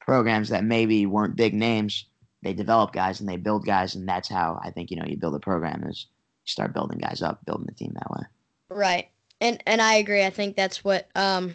[0.00, 2.06] programs that maybe weren't big names.
[2.42, 5.16] They develop guys and they build guys, and that's how I think you know you
[5.16, 6.06] build a program is
[6.44, 8.22] you start building guys up, building the team that way.
[8.68, 9.08] Right,
[9.40, 10.24] and and I agree.
[10.24, 11.54] I think that's what um,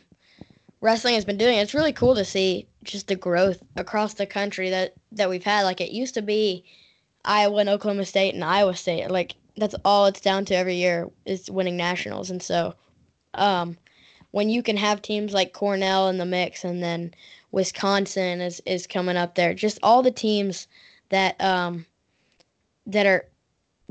[0.82, 1.58] wrestling has been doing.
[1.58, 5.64] It's really cool to see just the growth across the country that that we've had.
[5.64, 6.66] Like it used to be
[7.26, 9.10] Iowa and Oklahoma State and Iowa State.
[9.10, 12.30] Like that's all it's down to every year is winning nationals.
[12.30, 12.76] And so,
[13.34, 13.78] um,
[14.36, 17.14] when you can have teams like Cornell in the mix, and then
[17.54, 19.54] Wisconsin is is coming up there.
[19.54, 20.68] Just all the teams
[21.08, 21.86] that um,
[22.86, 23.30] that are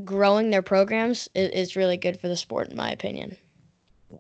[0.04, 3.38] growing their programs is, is really good for the sport, in my opinion.
[4.10, 4.18] Yeah,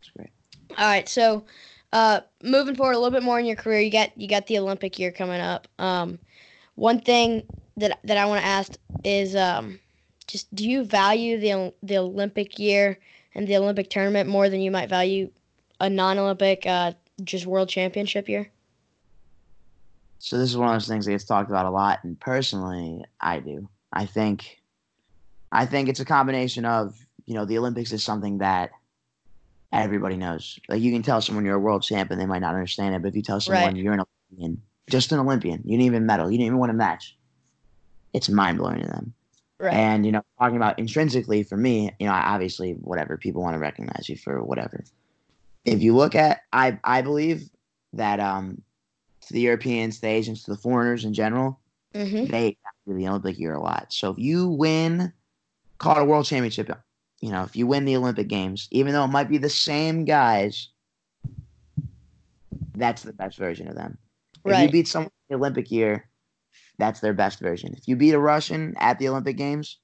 [0.00, 0.30] that's great.
[0.70, 1.44] All right, so
[1.92, 4.56] uh, moving forward a little bit more in your career, you got you got the
[4.56, 5.68] Olympic year coming up.
[5.78, 6.18] Um,
[6.76, 7.42] one thing
[7.76, 8.72] that that I want to ask
[9.04, 9.78] is um,
[10.26, 12.98] just do you value the the Olympic year
[13.34, 15.30] and the Olympic tournament more than you might value
[15.80, 16.92] a non-Olympic uh,
[17.24, 18.50] just World Championship year?
[20.18, 23.04] So this is one of those things that gets talked about a lot, and personally,
[23.20, 23.68] I do.
[23.92, 24.60] I think,
[25.52, 28.70] I think it's a combination of you know the Olympics is something that
[29.72, 30.58] everybody knows.
[30.68, 33.08] Like you can tell someone you're a world champion, they might not understand it, but
[33.08, 33.76] if you tell someone right.
[33.76, 36.74] you're an Olympian, just an Olympian, you didn't even medal, you didn't even win a
[36.74, 37.16] match,
[38.12, 39.14] it's mind blowing to them.
[39.60, 39.74] Right.
[39.74, 43.58] And you know, talking about intrinsically for me, you know, obviously whatever people want to
[43.58, 44.84] recognize you for whatever.
[45.72, 47.48] If you look at, I I believe
[47.92, 48.62] that um
[49.22, 51.60] to the Europeans, the Asians, to the foreigners in general,
[51.94, 52.26] mm-hmm.
[52.26, 53.92] they the Olympic year a lot.
[53.92, 55.12] So if you win,
[55.76, 56.70] call it a world championship,
[57.20, 60.04] you know, if you win the Olympic Games, even though it might be the same
[60.04, 60.68] guys,
[62.74, 63.98] that's the best version of them.
[64.44, 66.08] If you beat someone in the Olympic year,
[66.78, 67.74] that's their best version.
[67.76, 69.78] If you beat a Russian at the Olympic Games,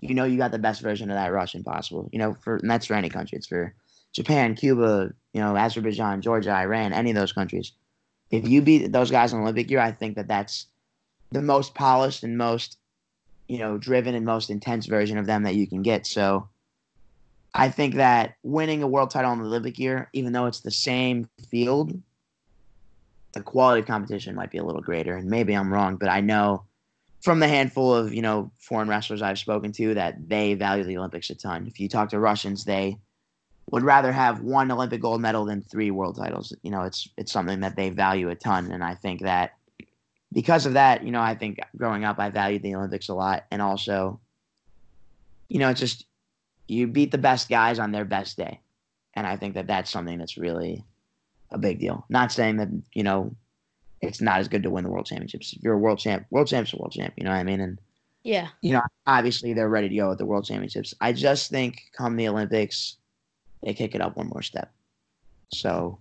[0.00, 2.08] you know you got the best version of that Russian possible.
[2.12, 3.36] You know, for and that's for any country.
[3.36, 3.74] It's for
[4.18, 7.72] Japan, Cuba, you know, Azerbaijan, Georgia, Iran, any of those countries
[8.30, 10.66] if you beat those guys in Olympic year, I think that that's
[11.32, 12.78] the most polished and most,
[13.48, 16.06] you know, driven and most intense version of them that you can get.
[16.06, 16.48] So
[17.54, 20.70] I think that winning a world title in the Olympic year, even though it's the
[20.70, 22.00] same field,
[23.32, 25.16] the quality of competition might be a little greater.
[25.16, 26.64] And maybe I'm wrong, but I know
[27.22, 30.98] from the handful of, you know, foreign wrestlers I've spoken to that they value the
[30.98, 31.66] Olympics a ton.
[31.66, 32.98] If you talk to Russians, they
[33.70, 36.54] would rather have one Olympic gold medal than three world titles.
[36.62, 39.52] You know, it's it's something that they value a ton, and I think that
[40.32, 43.44] because of that, you know, I think growing up I valued the Olympics a lot,
[43.50, 44.20] and also,
[45.48, 46.06] you know, it's just
[46.66, 48.60] you beat the best guys on their best day,
[49.14, 50.84] and I think that that's something that's really
[51.50, 52.04] a big deal.
[52.08, 53.34] Not saying that you know
[54.00, 55.52] it's not as good to win the world championships.
[55.52, 57.14] If you're a world champ, world champ's a world champ.
[57.16, 57.60] You know what I mean?
[57.60, 57.78] And
[58.22, 60.94] yeah, you know, obviously they're ready to go at the world championships.
[61.02, 62.96] I just think come the Olympics
[63.62, 64.72] they kick it up one more step.
[65.52, 66.00] So,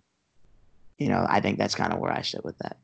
[0.97, 2.77] you know, I think that's kind of where I sit with that.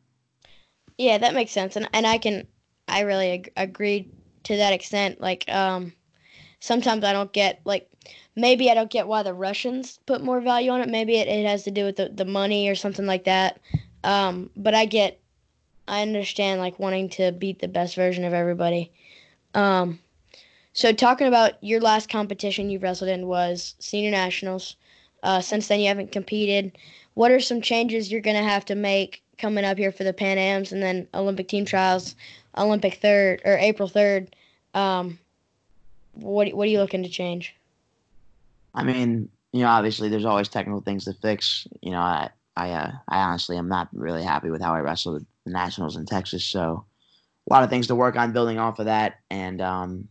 [0.97, 2.47] Yeah, that makes sense, and and I can,
[2.87, 4.09] I really ag- agree
[4.43, 5.19] to that extent.
[5.19, 5.93] Like, um,
[6.59, 7.89] sometimes I don't get like
[8.35, 10.89] maybe I don't get why the Russians put more value on it.
[10.89, 13.59] Maybe it, it has to do with the, the money or something like that.
[14.03, 15.19] Um, but I get,
[15.87, 18.91] I understand like wanting to beat the best version of everybody.
[19.53, 19.99] Um,
[20.73, 24.75] so talking about your last competition you've wrestled in was senior nationals.
[25.21, 26.77] Uh, since then you haven't competed.
[27.13, 30.37] What are some changes you're gonna have to make coming up here for the Pan
[30.37, 32.15] Ams and then Olympic team trials,
[32.57, 34.35] Olympic third or April third?
[34.73, 35.19] Um,
[36.13, 37.55] what what are you looking to change?
[38.75, 41.67] I mean, you know, obviously there's always technical things to fix.
[41.81, 45.25] You know, I I uh, I honestly am not really happy with how I wrestled
[45.45, 46.43] the Nationals in Texas.
[46.43, 46.85] So
[47.49, 49.19] a lot of things to work on building off of that.
[49.29, 50.07] And um,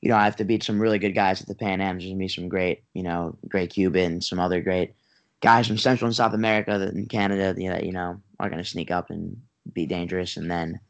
[0.00, 2.02] you know, I have to beat some really good guys at the Pan Ams.
[2.02, 4.94] There's gonna be some great, you know, great Cuban, some other great
[5.40, 9.10] guys from Central and South America and Canada that you know are gonna sneak up
[9.10, 9.40] and
[9.72, 10.36] be dangerous.
[10.36, 10.80] And then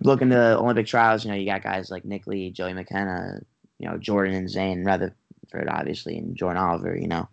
[0.00, 3.40] looking to Olympic trials, you know, you got guys like Nick Lee, Joey McKenna,
[3.78, 7.28] you know, Jordan and Zain Retherford, obviously, and Jordan Oliver, you know.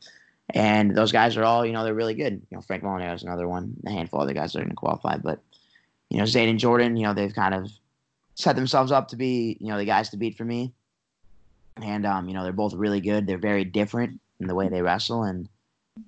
[0.53, 2.33] And those guys are all, you know, they're really good.
[2.33, 4.69] You know, Frank Molinaro is another one, a handful of other guys that are going
[4.69, 5.17] to qualify.
[5.17, 5.39] But,
[6.09, 7.71] you know, Zane and Jordan, you know, they've kind of
[8.35, 10.71] set themselves up to be, you know, the guys to beat for me.
[11.81, 13.27] And, um, you know, they're both really good.
[13.27, 15.23] They're very different in the way they wrestle.
[15.23, 15.49] And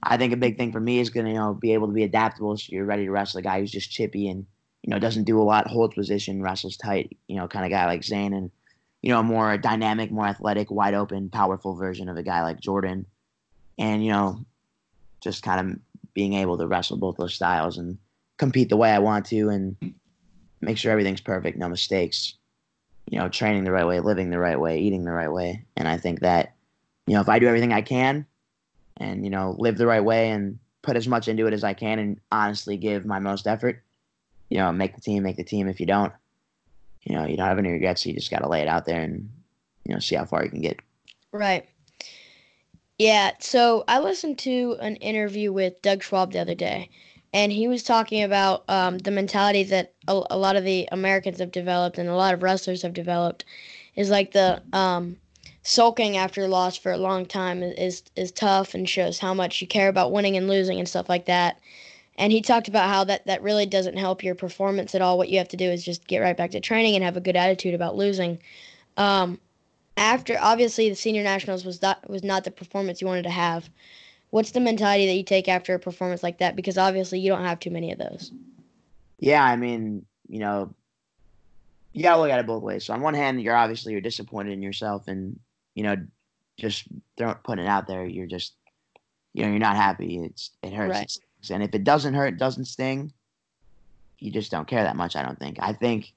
[0.03, 1.93] I think a big thing for me is going to, you know, be able to
[1.93, 4.45] be adaptable so you're ready to wrestle a guy who's just chippy and,
[4.84, 7.86] you know, doesn't do a lot, holds position, wrestles tight, you know, kind of guy
[7.86, 8.34] like Zain.
[8.34, 8.51] And,
[9.01, 12.60] you know, a more dynamic, more athletic, wide open, powerful version of a guy like
[12.60, 13.06] Jordan.
[13.77, 14.45] And, you know,
[15.21, 15.80] just kind of
[16.13, 17.97] being able to wrestle both those styles and
[18.38, 19.75] compete the way I want to and
[20.62, 22.36] make sure everything's perfect, no mistakes.
[23.10, 25.63] You know, training the right way, living the right way, eating the right way.
[25.78, 26.56] And I think that,
[27.06, 28.26] you know, if I do everything I can
[28.98, 31.74] and, you know, live the right way and put as much into it as I
[31.74, 33.82] can and honestly give my most effort,
[34.50, 35.70] you know, make the team, make the team.
[35.70, 36.12] If you don't,
[37.04, 38.04] you know, you don't have any regrets.
[38.04, 39.30] So you just got to lay it out there and,
[39.86, 40.80] you know, see how far you can get.
[41.32, 41.67] Right.
[42.98, 43.32] Yeah.
[43.39, 46.89] So I listened to an interview with Doug Schwab the other day,
[47.34, 51.40] and he was talking about um, the mentality that a, a, lot of the Americans
[51.40, 53.46] have developed and a lot of wrestlers have developed
[53.96, 55.18] is like the um,
[55.63, 59.68] sulking after loss for a long time is is tough and shows how much you
[59.68, 61.60] care about winning and losing and stuff like that
[62.18, 65.18] and he talked about how that that really doesn't help your performance at all.
[65.18, 67.22] What you have to do is just get right back to training and have a
[67.22, 68.40] good attitude about losing.
[68.98, 69.40] Um,
[69.96, 73.70] after obviously the senior nationals was not was not the performance you wanted to have.
[74.30, 76.56] What's the mentality that you take after a performance like that?
[76.56, 78.32] Because obviously you don't have too many of those.
[79.20, 80.74] Yeah, I mean, you know,
[81.94, 82.86] you gotta look at it both ways.
[82.86, 85.40] So on one hand, you're obviously you're disappointed in yourself, and
[85.76, 85.96] you know,
[86.58, 86.88] just
[87.44, 88.54] putting it out there, you're just,
[89.34, 90.24] you know, you're not happy.
[90.24, 90.92] It's it hurts.
[90.92, 91.18] Right.
[91.50, 93.13] And if it doesn't hurt, doesn't sting,
[94.20, 95.16] you just don't care that much.
[95.16, 95.58] I don't think.
[95.62, 96.13] I think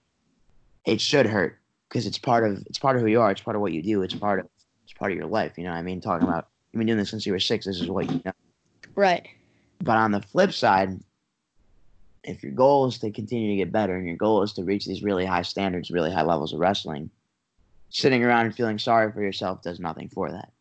[0.85, 3.31] it should hurt because it's part of it's part of who you are.
[3.31, 4.03] It's part of what you do.
[4.03, 4.49] It's part of
[4.85, 5.53] it's part of your life.
[5.57, 6.01] You know what I mean?
[6.01, 7.67] Talking about you've been doing this since you were six.
[7.67, 8.33] This is what you know.
[8.95, 9.29] Right.
[9.83, 11.01] But on the flip side,
[12.23, 14.87] if your goal is to continue to get better and your goal is to reach
[14.87, 17.11] these really high standards, really high levels of wrestling,
[17.89, 20.53] sitting around and feeling sorry for yourself does nothing for that.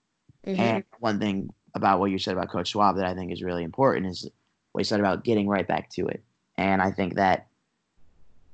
[0.47, 0.61] Mm-hmm.
[0.61, 3.63] And one thing about what you said about Coach Schwab that I think is really
[3.63, 4.27] important is
[4.71, 6.23] what he said about getting right back to it.
[6.57, 7.47] And I think that,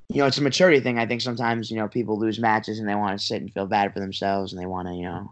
[0.09, 0.99] you know, it's a maturity thing.
[0.99, 3.67] I think sometimes, you know, people lose matches and they want to sit and feel
[3.67, 5.31] bad for themselves and they want to, you know,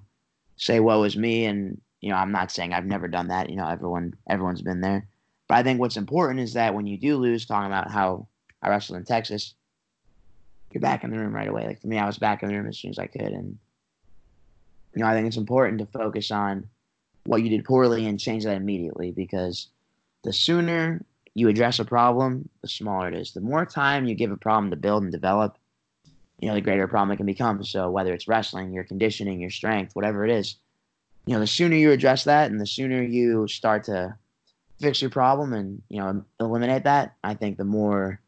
[0.58, 1.46] say, what was me.
[1.46, 3.50] And, you know, I'm not saying I've never done that.
[3.50, 5.08] You know, everyone, everyone's been there.
[5.48, 8.28] But I think what's important is that when you do lose, talking about how
[8.62, 9.54] I wrestled in Texas,
[10.74, 11.66] you're back in the room right away.
[11.66, 13.22] Like for me, I was back in the room as soon as I could.
[13.22, 13.58] And,
[14.94, 16.68] you know, I think it's important to focus on
[17.26, 19.70] what you did poorly and change that immediately because
[20.26, 23.32] the sooner you address a problem, the smaller it is.
[23.32, 25.58] The more time you give a problem to build and develop,
[26.40, 27.64] you know, the greater a problem it can become.
[27.64, 30.58] So whether it's wrestling, your conditioning, your strength, whatever it is,
[31.26, 34.16] you know, the sooner you address that and the sooner you start to
[34.80, 38.20] fix your problem and, you know, eliminate that, I think the more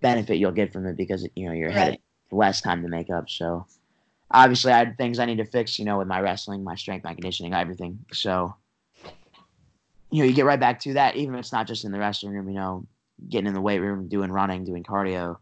[0.00, 1.98] benefit you'll get from it because, you know, you're ahead
[2.30, 3.28] less time to make up.
[3.28, 3.66] So
[4.30, 7.04] obviously I had things I need to fix, you know, with my wrestling, my strength,
[7.04, 8.04] my conditioning, everything.
[8.12, 8.54] So
[10.10, 11.98] you know, you get right back to that, even if it's not just in the
[11.98, 12.86] wrestling room, you know,
[13.28, 15.36] getting in the weight room, doing running, doing cardio,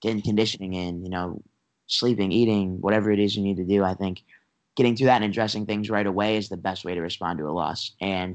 [0.00, 1.40] getting conditioning in, you know,
[1.86, 3.82] sleeping, eating, whatever it is you need to do.
[3.82, 4.22] I think
[4.80, 7.44] getting to that and addressing things right away is the best way to respond to
[7.44, 7.92] a loss.
[8.00, 8.34] And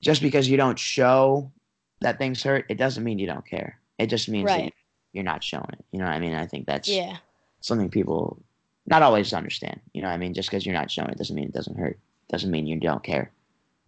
[0.00, 1.52] just because you don't show
[2.00, 3.78] that things hurt, it doesn't mean you don't care.
[3.98, 4.72] It just means right.
[5.12, 5.84] you're not showing it.
[5.92, 6.32] You know what I mean?
[6.32, 7.18] I think that's yeah.
[7.60, 8.40] something people
[8.86, 9.78] not always understand.
[9.92, 10.32] You know what I mean?
[10.32, 11.98] Just because you're not showing it doesn't mean it doesn't hurt.
[12.30, 13.30] Doesn't mean you don't care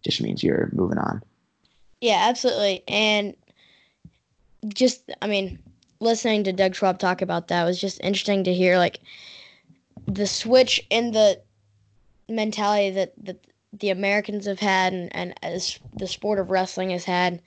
[0.03, 1.23] just means you're moving on.
[1.99, 2.83] Yeah, absolutely.
[2.87, 3.35] And
[4.67, 5.57] just, I mean,
[5.99, 8.99] listening to Doug Schwab talk about that was just interesting to hear, like,
[10.07, 11.39] the switch in the
[12.29, 17.05] mentality that, that the Americans have had and, and as the sport of wrestling has
[17.05, 17.41] had.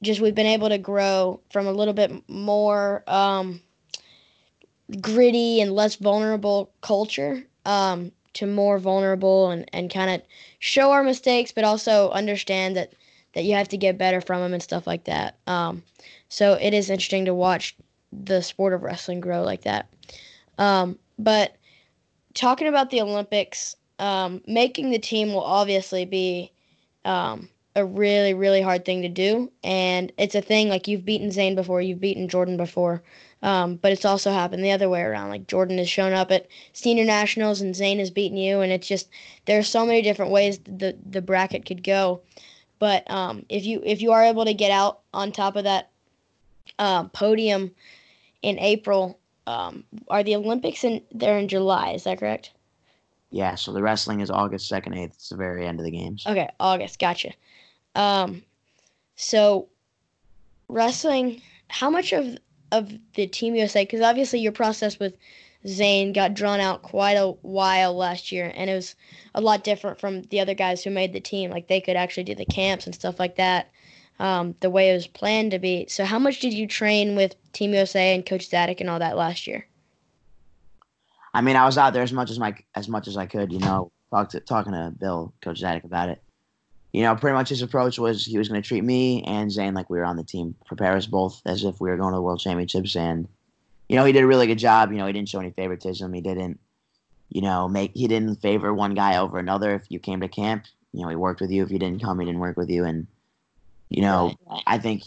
[0.00, 3.60] Just we've been able to grow from a little bit more um,
[5.00, 10.22] gritty and less vulnerable culture um, to more vulnerable and, and kind of
[10.60, 12.92] show our mistakes, but also understand that,
[13.34, 15.36] that you have to get better from them and stuff like that.
[15.48, 15.82] Um,
[16.28, 17.76] so it is interesting to watch
[18.12, 19.88] the sport of wrestling grow like that.
[20.58, 21.56] Um, but
[22.34, 26.52] talking about the Olympics, um, making the team will obviously be
[27.04, 29.50] um, a really, really hard thing to do.
[29.62, 33.02] And it's a thing like you've beaten Zain before, you've beaten Jordan before.
[33.40, 35.28] Um, but it's also happened the other way around.
[35.28, 38.88] Like Jordan has shown up at senior nationals and Zain has beaten you, and it's
[38.88, 39.08] just
[39.46, 42.20] there's so many different ways the the bracket could go.
[42.80, 45.90] But um, if you if you are able to get out on top of that
[46.80, 47.70] uh, podium
[48.42, 51.92] in April, um, are the Olympics in there in July?
[51.92, 52.50] Is that correct?
[53.30, 53.54] Yeah.
[53.54, 55.14] So the wrestling is August second, eighth.
[55.14, 56.24] It's the very end of the games.
[56.26, 56.98] Okay, August.
[56.98, 57.32] Gotcha.
[57.94, 58.42] Um,
[59.16, 59.68] so
[60.68, 61.42] wrestling.
[61.68, 62.38] How much of
[62.72, 63.84] of the Team USA?
[63.84, 65.14] Because obviously your process with
[65.66, 68.94] Zain got drawn out quite a while last year, and it was
[69.34, 71.50] a lot different from the other guys who made the team.
[71.50, 73.70] Like they could actually do the camps and stuff like that,
[74.18, 75.86] um, the way it was planned to be.
[75.88, 79.16] So, how much did you train with Team USA and Coach Zadick and all that
[79.16, 79.66] last year?
[81.38, 83.52] I mean, I was out there as much as my as much as I could.
[83.52, 86.22] You know, talk to, talking to Bill, Coach Zadick about it
[86.92, 89.74] you know, pretty much his approach was he was going to treat me and Zain
[89.74, 92.16] like we were on the team, prepare us both as if we were going to
[92.16, 92.96] the World Championships.
[92.96, 93.28] And,
[93.88, 94.90] you know, he did a really good job.
[94.90, 96.12] You know, he didn't show any favoritism.
[96.12, 96.58] He didn't,
[97.28, 99.74] you know, make he didn't favor one guy over another.
[99.74, 101.62] If you came to camp, you know, he worked with you.
[101.62, 102.84] If you didn't come, he didn't work with you.
[102.84, 103.06] And,
[103.90, 104.34] you know.
[104.66, 105.02] I think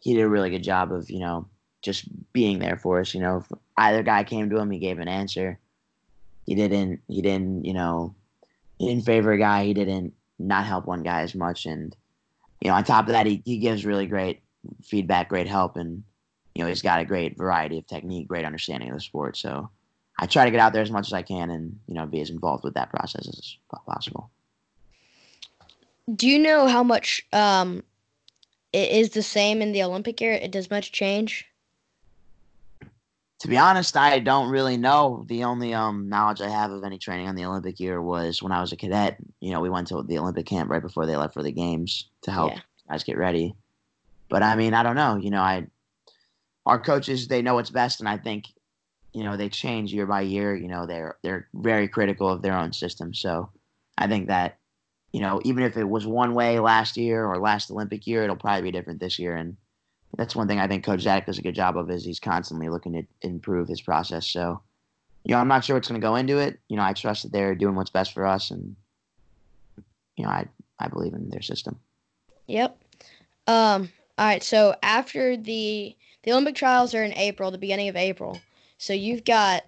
[0.00, 1.46] he did a really good job of, you know,
[1.82, 3.12] just being there for us.
[3.12, 5.58] You know, if either guy came to him, he gave an answer.
[6.46, 7.00] He didn't.
[7.08, 7.64] He didn't.
[7.64, 8.14] You know,
[8.78, 9.64] he didn't favor a guy.
[9.64, 11.66] He didn't not help one guy as much.
[11.66, 11.94] And,
[12.60, 14.40] you know, on top of that, he, he gives really great
[14.82, 15.76] feedback, great help.
[15.76, 16.04] And,
[16.54, 19.36] you know, he's got a great variety of technique, great understanding of the sport.
[19.36, 19.70] So
[20.18, 22.20] I try to get out there as much as I can and, you know, be
[22.20, 23.56] as involved with that process as
[23.86, 24.30] possible.
[26.14, 27.82] Do you know how much um,
[28.72, 30.32] it is the same in the Olympic year?
[30.32, 31.46] It does much change?
[33.40, 35.24] To be honest, I don't really know.
[35.28, 38.52] The only um, knowledge I have of any training on the Olympic year was when
[38.52, 39.18] I was a cadet.
[39.40, 42.08] You know, we went to the Olympic camp right before they left for the games
[42.22, 42.60] to help yeah.
[42.88, 43.54] guys get ready.
[44.28, 45.16] But I mean, I don't know.
[45.16, 45.66] You know, I
[46.64, 48.46] our coaches they know what's best, and I think
[49.12, 50.56] you know they change year by year.
[50.56, 53.12] You know, they're they're very critical of their own system.
[53.12, 53.50] So
[53.98, 54.58] I think that
[55.12, 58.36] you know even if it was one way last year or last Olympic year, it'll
[58.36, 59.36] probably be different this year.
[59.36, 59.58] And
[60.16, 62.68] that's one thing I think Coach Zadick does a good job of is he's constantly
[62.68, 64.26] looking to improve his process.
[64.26, 64.60] So,
[65.24, 66.58] you know, I'm not sure what's going to go into it.
[66.68, 68.76] You know, I trust that they're doing what's best for us, and
[70.16, 70.46] you know, I
[70.78, 71.78] I believe in their system.
[72.46, 72.78] Yep.
[73.46, 73.90] Um.
[74.18, 74.42] All right.
[74.42, 78.40] So after the the Olympic trials are in April, the beginning of April.
[78.78, 79.64] So you've got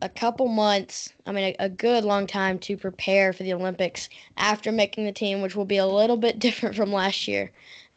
[0.00, 4.08] a couple months, I mean, a, a, good long time to prepare for the Olympics
[4.36, 7.52] after making the team, which will be a little bit different from last year.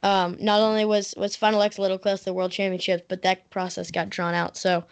[0.06, 3.24] Um, not only was was Final X a little close to the World Championships, but
[3.24, 4.56] that process got drawn out.
[4.56, 4.84] So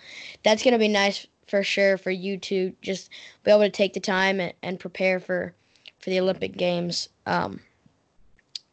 [0.44, 3.12] that's going to be nice for sure for you to just
[3.44, 5.54] be able to take the time and, and prepare for
[6.00, 7.10] for the Olympic Games.
[7.28, 7.60] Um,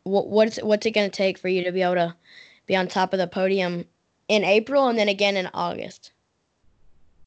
[0.05, 2.15] what what's what's it going to take for you to be able to
[2.67, 3.85] be on top of the podium
[4.29, 6.13] in April and then again in August?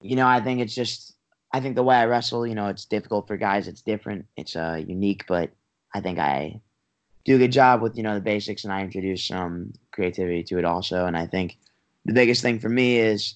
[0.01, 1.13] You know, I think it's just
[1.51, 3.67] I think the way I wrestle, you know, it's difficult for guys.
[3.67, 4.25] It's different.
[4.37, 5.51] It's uh, unique, but
[5.93, 6.59] I think I
[7.25, 10.57] do a good job with you know the basics, and I introduce some creativity to
[10.57, 11.05] it also.
[11.05, 11.57] And I think
[12.05, 13.35] the biggest thing for me is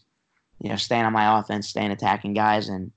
[0.62, 2.92] you know staying on my offense, staying attacking guys, and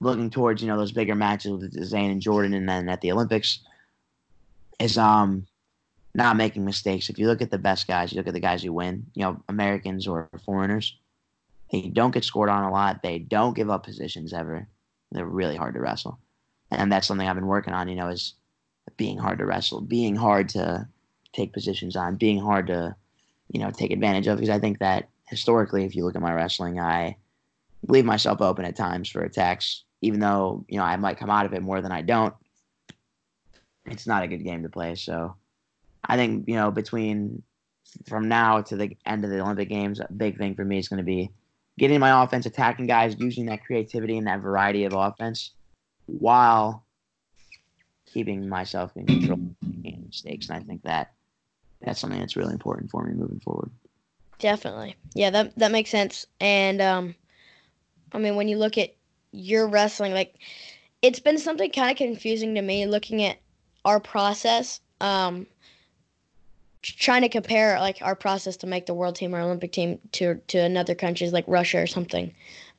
[0.00, 3.12] looking towards you know those bigger matches with Zain and Jordan, and then at the
[3.12, 3.60] Olympics
[4.78, 5.46] is um
[6.14, 7.10] not making mistakes.
[7.10, 9.22] If you look at the best guys, you look at the guys who win, you
[9.22, 10.96] know, Americans or foreigners,
[11.70, 13.02] they don't get scored on a lot.
[13.02, 14.66] They don't give up positions ever.
[15.12, 16.18] They're really hard to wrestle.
[16.70, 18.34] And that's something I've been working on, you know, is
[18.96, 20.86] being hard to wrestle, being hard to
[21.32, 22.94] take positions on, being hard to,
[23.50, 24.38] you know, take advantage of.
[24.38, 27.16] Because I think that historically, if you look at my wrestling, I
[27.88, 31.46] leave myself open at times for attacks, even though you know I might come out
[31.46, 32.34] of it more than I don't.
[33.86, 34.94] It's not a good game to play.
[34.94, 35.36] So
[36.04, 37.42] I think you know between
[38.08, 40.88] from now to the end of the Olympic Games, a big thing for me is
[40.88, 41.30] going to be
[41.78, 45.52] getting my offense, attacking guys, using that creativity and that variety of offense,
[46.06, 46.84] while
[48.06, 50.48] keeping myself in control making mistakes.
[50.48, 51.12] And I think that
[51.80, 53.70] that's something that's really important for me moving forward.
[54.38, 54.96] Definitely.
[55.14, 56.26] Yeah, that that makes sense.
[56.40, 57.14] And um
[58.12, 58.94] I mean when you look at
[59.32, 60.34] your wrestling, like
[61.02, 63.38] it's been something kind of confusing to me looking at
[63.84, 64.80] our process.
[65.00, 65.46] Um,
[66.82, 70.36] trying to compare like our process to make the world team or Olympic team to
[70.48, 72.32] to another countries like Russia or something,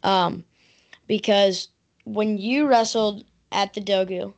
[0.04, 0.44] um,
[1.08, 1.68] because
[2.06, 4.34] when you wrestled at the Dogu,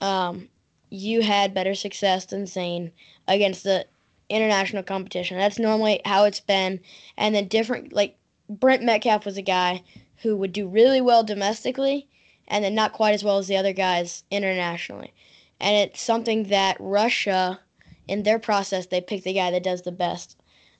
[0.00, 0.48] um,
[0.90, 2.92] you had better success than Zain
[3.26, 3.86] against the
[4.28, 5.38] international competition.
[5.38, 6.80] That's normally how it's been,
[7.16, 8.16] and then different like
[8.48, 9.82] Brent Metcalf was a guy
[10.18, 12.06] who would do really well domestically,
[12.48, 15.12] and then not quite as well as the other guys internationally.
[15.60, 17.60] And it's something that Russia,
[18.08, 20.36] in their process, they pick the guy that does the best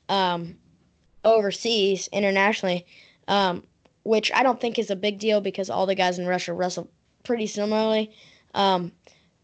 [0.09, 0.57] um,
[1.25, 2.87] overseas, internationally,
[3.29, 3.63] um,
[4.05, 6.91] which I don't think is a big deal because all the guys in Russia wrestle
[7.23, 8.11] pretty similarly.
[8.55, 8.93] Um,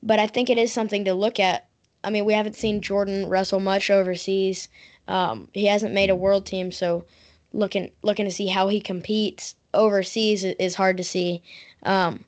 [0.02, 1.66] but I think it is something to look at.
[2.02, 4.68] I mean, we haven't seen Jordan wrestle much overseas.
[5.08, 7.04] Um, he hasn't made a world team, so
[7.52, 11.42] looking looking to see how he competes overseas is hard to see.
[11.82, 12.24] Um,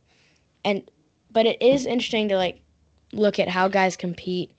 [0.65, 0.83] and
[1.31, 2.61] but it is interesting to like
[3.13, 4.53] look at how guys compete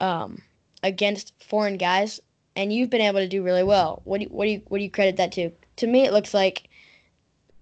[0.00, 0.42] um,
[0.82, 2.20] against foreign guys,
[2.56, 4.02] and you've been able to do really well.
[4.04, 5.50] What do you, what do you what do you credit that to?
[5.76, 6.68] To me, it looks like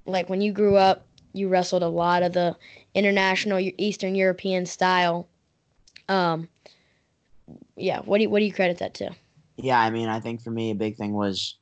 [0.06, 2.56] like when you grew up, you wrestled a lot of the
[2.96, 5.28] international Eastern European style.
[6.08, 6.48] Um,
[7.76, 9.10] yeah, what do you, what do you credit that to?
[9.56, 11.56] Yeah, I mean, I think for me, a big thing was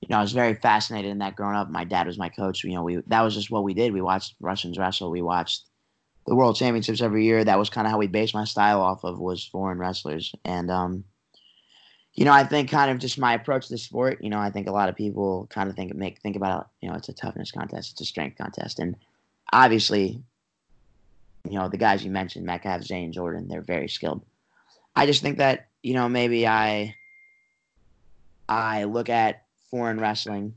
[0.00, 1.70] you know, I was very fascinated in that growing up.
[1.70, 2.62] My dad was my coach.
[2.62, 3.92] You know, we that was just what we did.
[3.92, 5.10] We watched Russians wrestle.
[5.10, 5.64] We watched
[6.26, 7.42] the World Championships every year.
[7.42, 10.32] That was kind of how we based my style off of was foreign wrestlers.
[10.44, 11.04] And um,
[12.14, 14.22] you know, I think kind of just my approach to the sport.
[14.22, 16.88] You know, I think a lot of people kind of think make think about you
[16.88, 18.94] know it's a toughness contest, it's a strength contest, and
[19.52, 20.22] obviously,
[21.44, 24.24] you know, the guys you mentioned, Metcalf, Zain, Jordan, they're very skilled.
[24.94, 26.94] I just think that you know maybe I
[28.48, 30.54] I look at foreign wrestling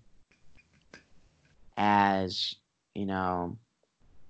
[1.78, 2.56] as
[2.94, 3.58] you know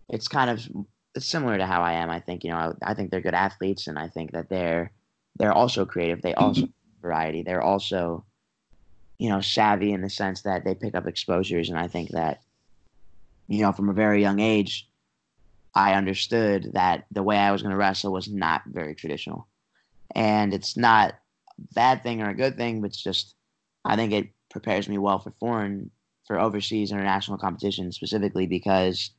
[0.10, 0.68] it's kind of
[1.16, 2.10] it's similar to how I am.
[2.10, 4.92] I think you know I think they're good athletes, and I think that they're
[5.38, 6.22] they're also creative.
[6.22, 6.44] They mm-hmm.
[6.44, 6.68] also
[7.02, 7.42] variety.
[7.42, 8.26] They're also
[9.18, 12.42] you know savvy in the sense that they pick up exposures, and I think that
[13.48, 14.90] you know from a very young age,
[15.74, 19.48] I understood that the way I was going to wrestle was not very traditional,
[20.14, 23.36] and it's not a bad thing or a good thing, but it's just
[23.86, 25.92] I think it prepares me well for foreign
[26.28, 29.12] for overseas international competition specifically because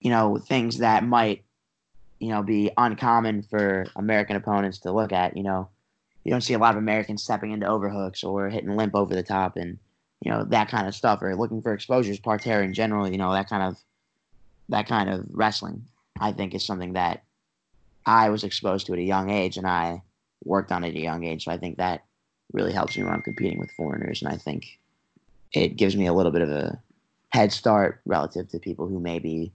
[0.00, 1.44] you know things that might
[2.20, 5.36] you know be uncommon for American opponents to look at.
[5.36, 5.68] You know,
[6.24, 9.22] you don't see a lot of Americans stepping into overhooks or hitting limp over the
[9.22, 9.78] top and
[10.20, 13.10] you know that kind of stuff or looking for exposures, parterre in general.
[13.10, 13.76] You know that kind of
[14.72, 15.84] that kind of wrestling.
[16.20, 17.22] I think is something that
[18.04, 20.02] I was exposed to at a young age and I
[20.44, 21.44] worked on it at a young age.
[21.44, 22.04] So I think that
[22.52, 24.78] really helps me when I'm competing with foreigners, and I think
[25.52, 26.80] it gives me a little bit of a
[27.30, 29.52] head start relative to people who maybe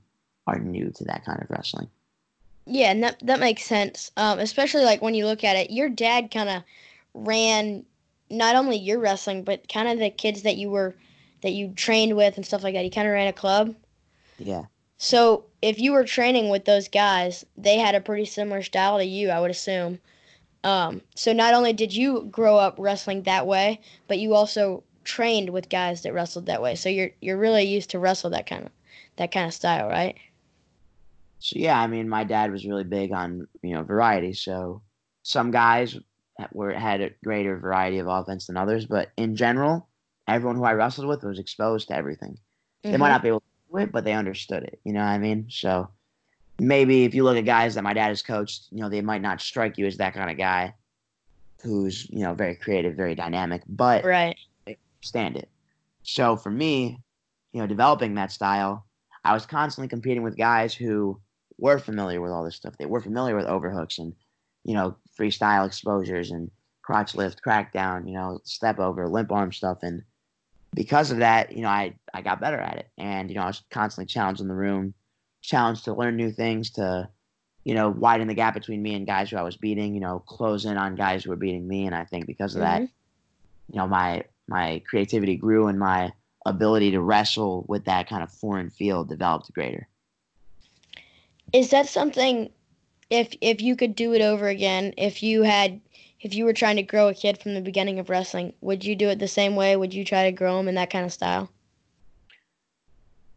[0.47, 1.88] are new to that kind of wrestling.
[2.65, 4.11] Yeah, and that that makes sense.
[4.18, 6.63] Um, especially like when you look at it, your dad kind of
[7.13, 7.86] ran
[8.30, 10.95] not only your wrestling, but kind of the kids that you were
[11.41, 12.84] that you trained with and stuff like that.
[12.84, 13.76] He kind of ran a club.
[14.38, 14.65] Yeah.
[14.98, 19.06] So if you were training with those guys, they had a pretty similar style to
[19.06, 20.00] you, I would assume.
[20.64, 25.50] Um, so not only did you grow up wrestling that way, but you also trained
[25.52, 26.76] with guys that wrestled that way.
[26.76, 28.72] So you're you're really used to wrestle that kind of
[29.16, 30.18] that kind of style, right?
[31.39, 34.34] So yeah, I mean, my dad was really big on you know variety.
[34.34, 34.82] So
[35.24, 35.98] some guys
[36.52, 39.88] were had a greater variety of offense than others, but in general,
[40.28, 42.32] everyone who I wrestled with was exposed to everything.
[42.84, 42.91] Mm-hmm.
[42.91, 43.14] They might mm-hmm.
[43.14, 43.43] not be able
[43.76, 44.80] it, but they understood it.
[44.84, 45.47] You know what I mean?
[45.49, 45.89] So
[46.59, 49.22] maybe if you look at guys that my dad has coached, you know, they might
[49.22, 50.74] not strike you as that kind of guy
[51.61, 54.38] who's, you know, very creative, very dynamic, but right.
[55.01, 55.49] stand it.
[56.03, 57.01] So for me,
[57.51, 58.86] you know, developing that style,
[59.24, 61.20] I was constantly competing with guys who
[61.57, 62.78] were familiar with all this stuff.
[62.78, 64.13] They were familiar with overhooks and,
[64.63, 66.49] you know, freestyle exposures and
[66.82, 69.80] crotch lift, crackdown, you know, step over, limp arm stuff.
[69.82, 70.03] And
[70.78, 72.88] because of that, you know, I, I got better at it.
[72.99, 74.93] And, you know, I was constantly challenged in the room
[75.47, 77.09] challenged to learn new things, to
[77.63, 79.93] you know widen the gap between me and guys who I was beating.
[79.93, 82.61] You know, close in on guys who were beating me, and I think because of
[82.61, 82.84] mm-hmm.
[82.84, 82.89] that,
[83.71, 86.11] you know, my my creativity grew and my
[86.45, 89.88] ability to wrestle with that kind of foreign field developed greater.
[91.53, 92.51] Is that something?
[93.09, 95.80] If if you could do it over again, if you had
[96.20, 98.95] if you were trying to grow a kid from the beginning of wrestling, would you
[98.95, 99.76] do it the same way?
[99.76, 101.49] Would you try to grow him in that kind of style?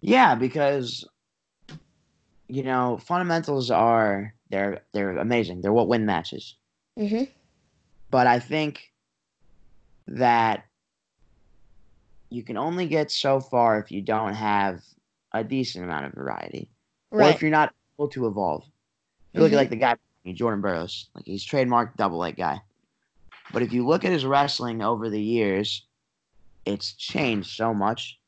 [0.01, 1.07] Yeah, because
[2.49, 5.61] you know, fundamentals are they're they're amazing.
[5.61, 6.57] They're what win matches.
[6.99, 7.25] Mm-hmm.
[8.11, 8.93] But I think
[10.09, 10.65] that
[12.31, 14.83] you can only get so far if you don't have
[15.33, 16.69] a decent amount of variety,
[17.11, 17.27] right.
[17.27, 18.65] or if you're not able to evolve.
[19.33, 19.95] You look at like the guy
[20.35, 22.61] Jordan Burroughs, like he's trademarked double leg guy.
[23.53, 25.85] But if you look at his wrestling over the years,
[26.65, 28.19] it's changed so much.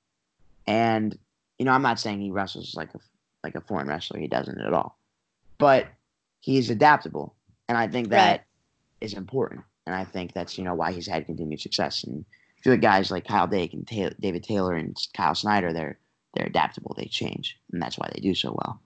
[0.67, 1.17] And
[1.59, 2.99] you know, I'm not saying he wrestles like a
[3.45, 4.19] like a foreign wrestler.
[4.19, 4.99] He doesn't at all.
[5.59, 5.87] But
[6.41, 7.35] he's adaptable,
[7.69, 8.41] and I think that right.
[9.01, 9.63] is important.
[9.87, 12.05] And I think that's you know why he's had continued success.
[12.05, 12.25] And
[12.59, 15.73] if you look at guys like Kyle Dake and Ta- David Taylor and Kyle Snyder,
[15.73, 15.99] they're
[16.35, 16.95] they're adaptable.
[16.97, 18.81] They change, and that's why they do so well.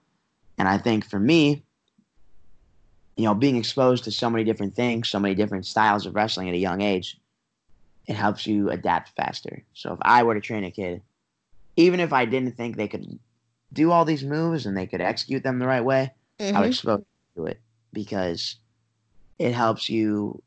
[0.59, 1.62] And I think for me,
[3.16, 6.48] you know, being exposed to so many different things, so many different styles of wrestling
[6.48, 7.18] at a young age,
[8.06, 9.62] it helps you adapt faster.
[9.74, 11.02] So if I were to train a kid,
[11.76, 13.18] even if I didn't think they could
[13.72, 16.56] do all these moves and they could execute them the right way, mm-hmm.
[16.56, 17.04] I would expose
[17.34, 17.60] to it
[17.92, 18.56] because
[19.38, 20.42] it helps you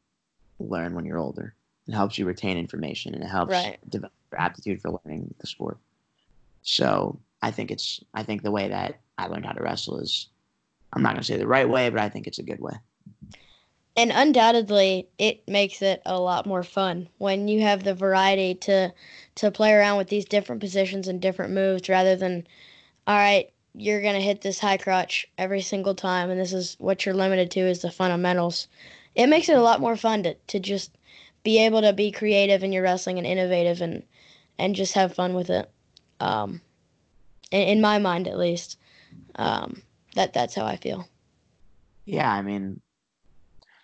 [0.59, 1.53] learn when you're older.
[1.87, 3.77] It helps you retain information and it helps right.
[3.89, 5.79] develop your aptitude for learning the sport.
[6.61, 10.27] So I think it's I think the way that I learned how to wrestle is
[10.93, 12.73] I'm not gonna say the right way, but I think it's a good way.
[13.95, 18.93] And undoubtedly, it makes it a lot more fun when you have the variety to
[19.35, 22.47] to play around with these different positions and different moves, rather than,
[23.07, 27.05] all right, you're gonna hit this high crotch every single time, and this is what
[27.05, 28.67] you're limited to is the fundamentals.
[29.15, 30.97] It makes it a lot more fun to to just
[31.43, 34.03] be able to be creative in your wrestling and innovative and
[34.57, 35.69] and just have fun with it.
[36.19, 36.61] Um,
[37.51, 38.77] in, in my mind, at least,
[39.35, 39.81] um,
[40.15, 41.07] that that's how I feel.
[42.05, 42.81] Yeah, I mean,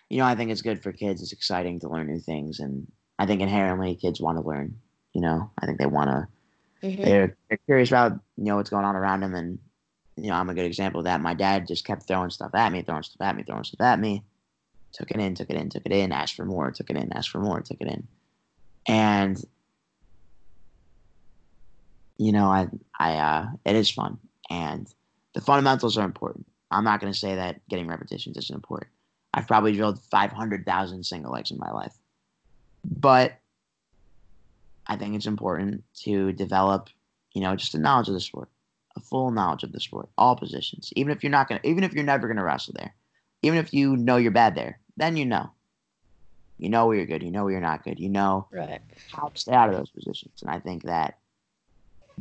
[0.08, 1.22] you know, I think it's good for kids.
[1.22, 2.86] It's exciting to learn new things, and
[3.18, 4.78] I think inherently kids want to learn.
[5.12, 6.28] You know, I think they want to.
[6.86, 7.02] Mm-hmm.
[7.04, 9.58] They're, they're curious about you know what's going on around them, and
[10.16, 11.20] you know, I'm a good example of that.
[11.20, 14.00] My dad just kept throwing stuff at me, throwing stuff at me, throwing stuff at
[14.00, 14.24] me.
[14.92, 17.12] Took it in, took it in, took it in, asked for more, took it in,
[17.12, 18.06] asked for more, took it in.
[18.86, 19.42] And
[22.18, 22.68] you know, I
[22.98, 24.18] I uh it is fun.
[24.48, 24.86] And
[25.36, 26.46] the fundamentals are important.
[26.72, 28.90] I'm not gonna say that getting repetitions isn't important.
[29.32, 31.94] I've probably drilled five hundred thousand single legs in my life.
[32.84, 33.38] But
[34.86, 36.88] I think it's important to develop,
[37.32, 38.48] you know, just a knowledge of the sport
[38.96, 40.92] a full knowledge of the sport, all positions.
[40.96, 42.94] Even if you're not gonna, even if you're never gonna wrestle there,
[43.42, 45.50] even if you know you're bad there, then you know.
[46.58, 47.22] You know where you're good.
[47.22, 48.00] You know where you're not good.
[48.00, 48.80] You know right.
[49.12, 50.40] how to stay out of those positions.
[50.40, 51.18] And I think that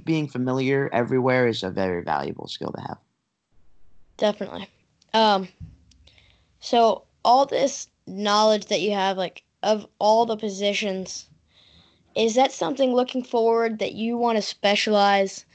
[0.04, 2.98] being familiar everywhere is a very valuable skill to have.
[4.18, 4.70] Definitely.
[5.14, 5.48] Um.
[6.60, 11.28] So all this knowledge that you have, like of all the positions,
[12.16, 15.46] is that something looking forward that you want to specialize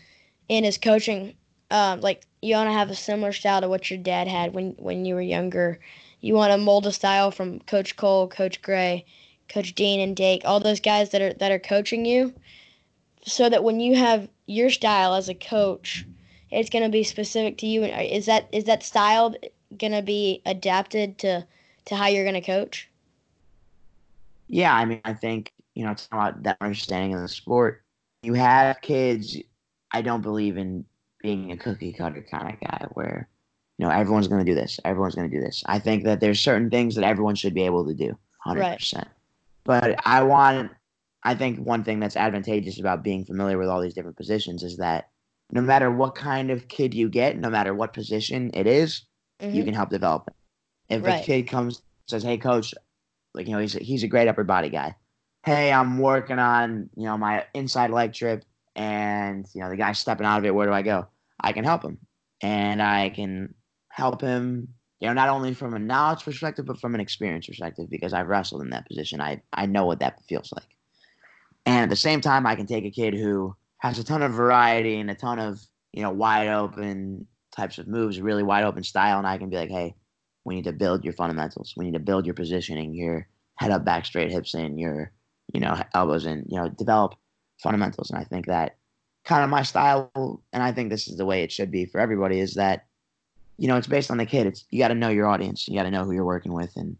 [0.49, 1.35] in his coaching,
[1.71, 4.73] um, like you want to have a similar style to what your dad had when
[4.79, 5.79] when you were younger.
[6.21, 9.07] You want to mold a style from Coach Koll, Coach Gray,
[9.49, 12.35] Coach Dean, and Dake, all those guys that are that are coaching you,
[13.25, 16.05] so that when you have your style as a coach,
[16.51, 17.85] it's going to be specific to you.
[17.85, 19.35] Is that is that style
[19.79, 21.47] going to be adapted to
[21.87, 22.89] to how you're going to coach?
[24.49, 27.83] Yeah, I mean, I think you know, it's about that understanding of the sport.
[28.23, 29.39] You have kids
[29.93, 30.85] I don't believe in
[31.23, 33.29] being a cookie cutter kind of guy where
[33.79, 35.63] you know everyone's going to do this, everyone's going to do this.
[35.67, 38.79] I think that there's certain things that everyone should be able to do, hundred right.
[38.79, 39.09] percent.
[39.65, 40.73] But I want,
[41.23, 44.79] I think one thing that's advantageous about being familiar with all these different positions is
[44.79, 45.10] that
[45.53, 49.03] no matter what kind of kid you get, no matter what position it is,
[49.41, 49.55] mm-hmm.
[49.55, 50.35] you can help develop it.
[50.95, 51.23] If right.
[51.23, 52.75] a kid comes says, "Hey, coach,"
[53.35, 54.97] like you know, he's a, he's a great upper body guy.
[55.45, 58.45] Hey, I'm working on you know my inside leg trip
[58.77, 61.07] and you know the guy's stepping out of it where do i go
[61.41, 61.99] i can help him
[62.43, 63.55] and i can
[63.89, 64.69] help him
[65.01, 68.29] you know not only from a knowledge perspective but from an experience perspective because i've
[68.29, 70.77] wrestled in that position i i know what that feels like
[71.67, 74.33] and at the same time i can take a kid who has a ton of
[74.33, 75.61] variety and a ton of
[75.93, 79.57] you know wide open types of moves really wide open style and i can be
[79.57, 79.95] like hey
[80.45, 83.27] we need to build your fundamentals we need to build your positioning your
[83.57, 85.13] head up back straight hips in your
[85.53, 87.15] you know elbows in you know develop
[87.61, 88.11] fundamentals.
[88.11, 88.77] And I think that
[89.25, 92.01] kind of my style, and I think this is the way it should be for
[92.01, 92.87] everybody, is that
[93.59, 94.47] you know it's based on the kid.
[94.47, 96.75] It's you got to know your audience, you got to know who you're working with,
[96.77, 96.97] and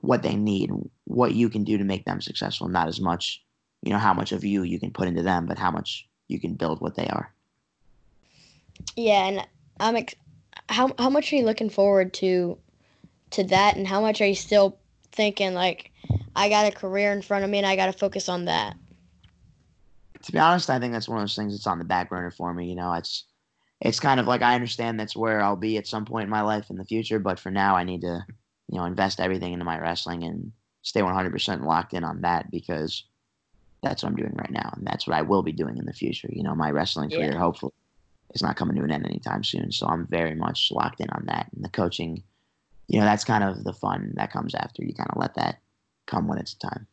[0.00, 0.70] what they need,
[1.04, 2.68] what you can do to make them successful.
[2.68, 3.42] Not as much,
[3.86, 6.40] you know, how much of you you can put into them, but how much you
[6.40, 7.32] can build what they are.
[8.96, 9.46] Yeah, and
[9.80, 10.14] I'm ex-
[10.68, 12.58] how how much are you looking forward to
[13.30, 14.78] to that, and how much are you still
[15.12, 15.92] thinking like
[16.34, 18.76] I got a career in front of me and I got to focus on that?
[20.26, 22.32] to be honest, I think that's one of those things that's on the back burner
[22.32, 22.68] for me.
[22.68, 23.24] You know, it's
[23.80, 26.40] it's kind of like I understand that's where I'll be at some point in my
[26.40, 28.24] life in the future, but for now, I need to
[28.68, 30.50] you know invest everything into my wrestling and
[30.82, 33.04] stay 100% locked in on that because
[33.82, 35.92] that's what I'm doing right now, and that's what I will be doing in the
[35.92, 36.28] future.
[36.30, 37.38] You know, my wrestling career, yeah.
[37.38, 37.72] hopefully,
[38.34, 39.72] is not coming to an end anytime soon.
[39.72, 41.48] So I'm very much locked in on that.
[41.54, 42.22] And the coaching,
[42.88, 44.84] you know, that's kind of the fun that comes after.
[44.84, 45.60] You kind of let that
[46.06, 46.86] come when it's time.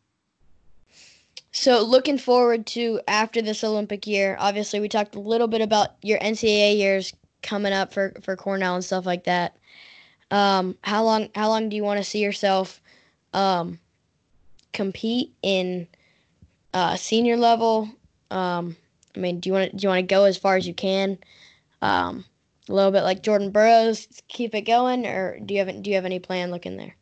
[1.52, 4.36] So looking forward to after this Olympic year.
[4.40, 7.14] Obviously, we talked a little bit about your NCAA years
[7.44, 9.56] coming up for for Cornell and stuff like that.
[10.32, 12.82] Um, how long how long do you want to see yourself
[13.34, 13.80] um,
[14.72, 15.88] compete in
[16.74, 17.90] uh, senior level?
[18.32, 18.76] Um,
[19.16, 20.74] I mean, do you want to do you want to go as far as you
[20.74, 21.18] can?
[21.82, 22.26] Um,
[22.70, 25.96] a little bit like Jordan Burroughs, keep it going, or do you have do you
[25.96, 26.96] have any plan looking there?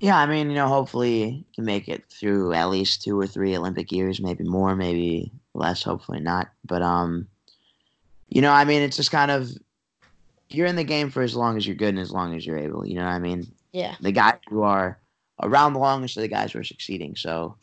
[0.00, 3.54] Yeah, I mean, you know, hopefully can make it through at least two or three
[3.54, 5.82] Olympic years, maybe more, maybe less.
[5.82, 7.28] Hopefully not, but um,
[8.28, 9.50] you know, I mean, it's just kind of
[10.48, 12.58] you're in the game for as long as you're good and as long as you're
[12.58, 12.86] able.
[12.86, 13.52] You know what I mean?
[13.72, 13.94] Yeah.
[14.00, 14.98] The guys who are
[15.42, 17.14] around the longest are the guys who are succeeding.
[17.16, 17.56] So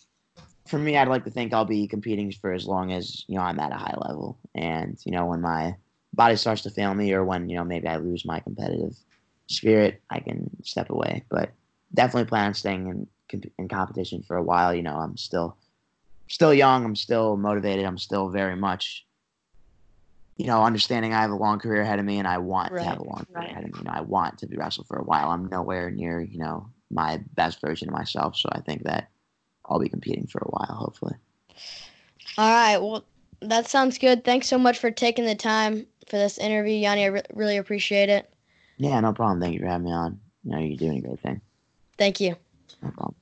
[0.68, 3.42] for me, I'd like to think I'll be competing for as long as you know
[3.42, 5.76] I'm at a high level, and you know when my
[6.14, 8.96] body starts to fail me, or when you know maybe I lose my competitive
[9.48, 11.24] spirit, I can step away.
[11.30, 11.52] But
[11.94, 14.74] definitely plan on staying in in competition for a while.
[14.74, 15.58] You know, I'm still
[16.30, 16.86] still young.
[16.86, 17.86] I'm still motivated.
[17.86, 19.08] I'm still very much
[20.38, 22.84] you know, understanding I have a long career ahead of me and I want right,
[22.84, 23.52] to have a long career right.
[23.52, 23.80] ahead of me.
[23.80, 25.30] You know, I want to be wrestled for a while.
[25.30, 28.38] I'm nowhere near, you know, my best version of myself.
[28.38, 29.10] So I think that
[29.70, 31.16] I'll be competing for a while, hopefully.
[32.38, 32.78] All right.
[32.78, 33.04] Well,
[33.42, 34.24] that sounds good.
[34.24, 37.04] Thanks so much for taking the time for this interview, Yianni.
[37.04, 38.34] I re- really appreciate it.
[38.78, 39.42] Yeah, no problem.
[39.42, 40.20] Thank you for having me on.
[40.44, 41.42] You know, you're doing a great thing.
[41.98, 42.36] Thank you.
[42.82, 43.16] No problem.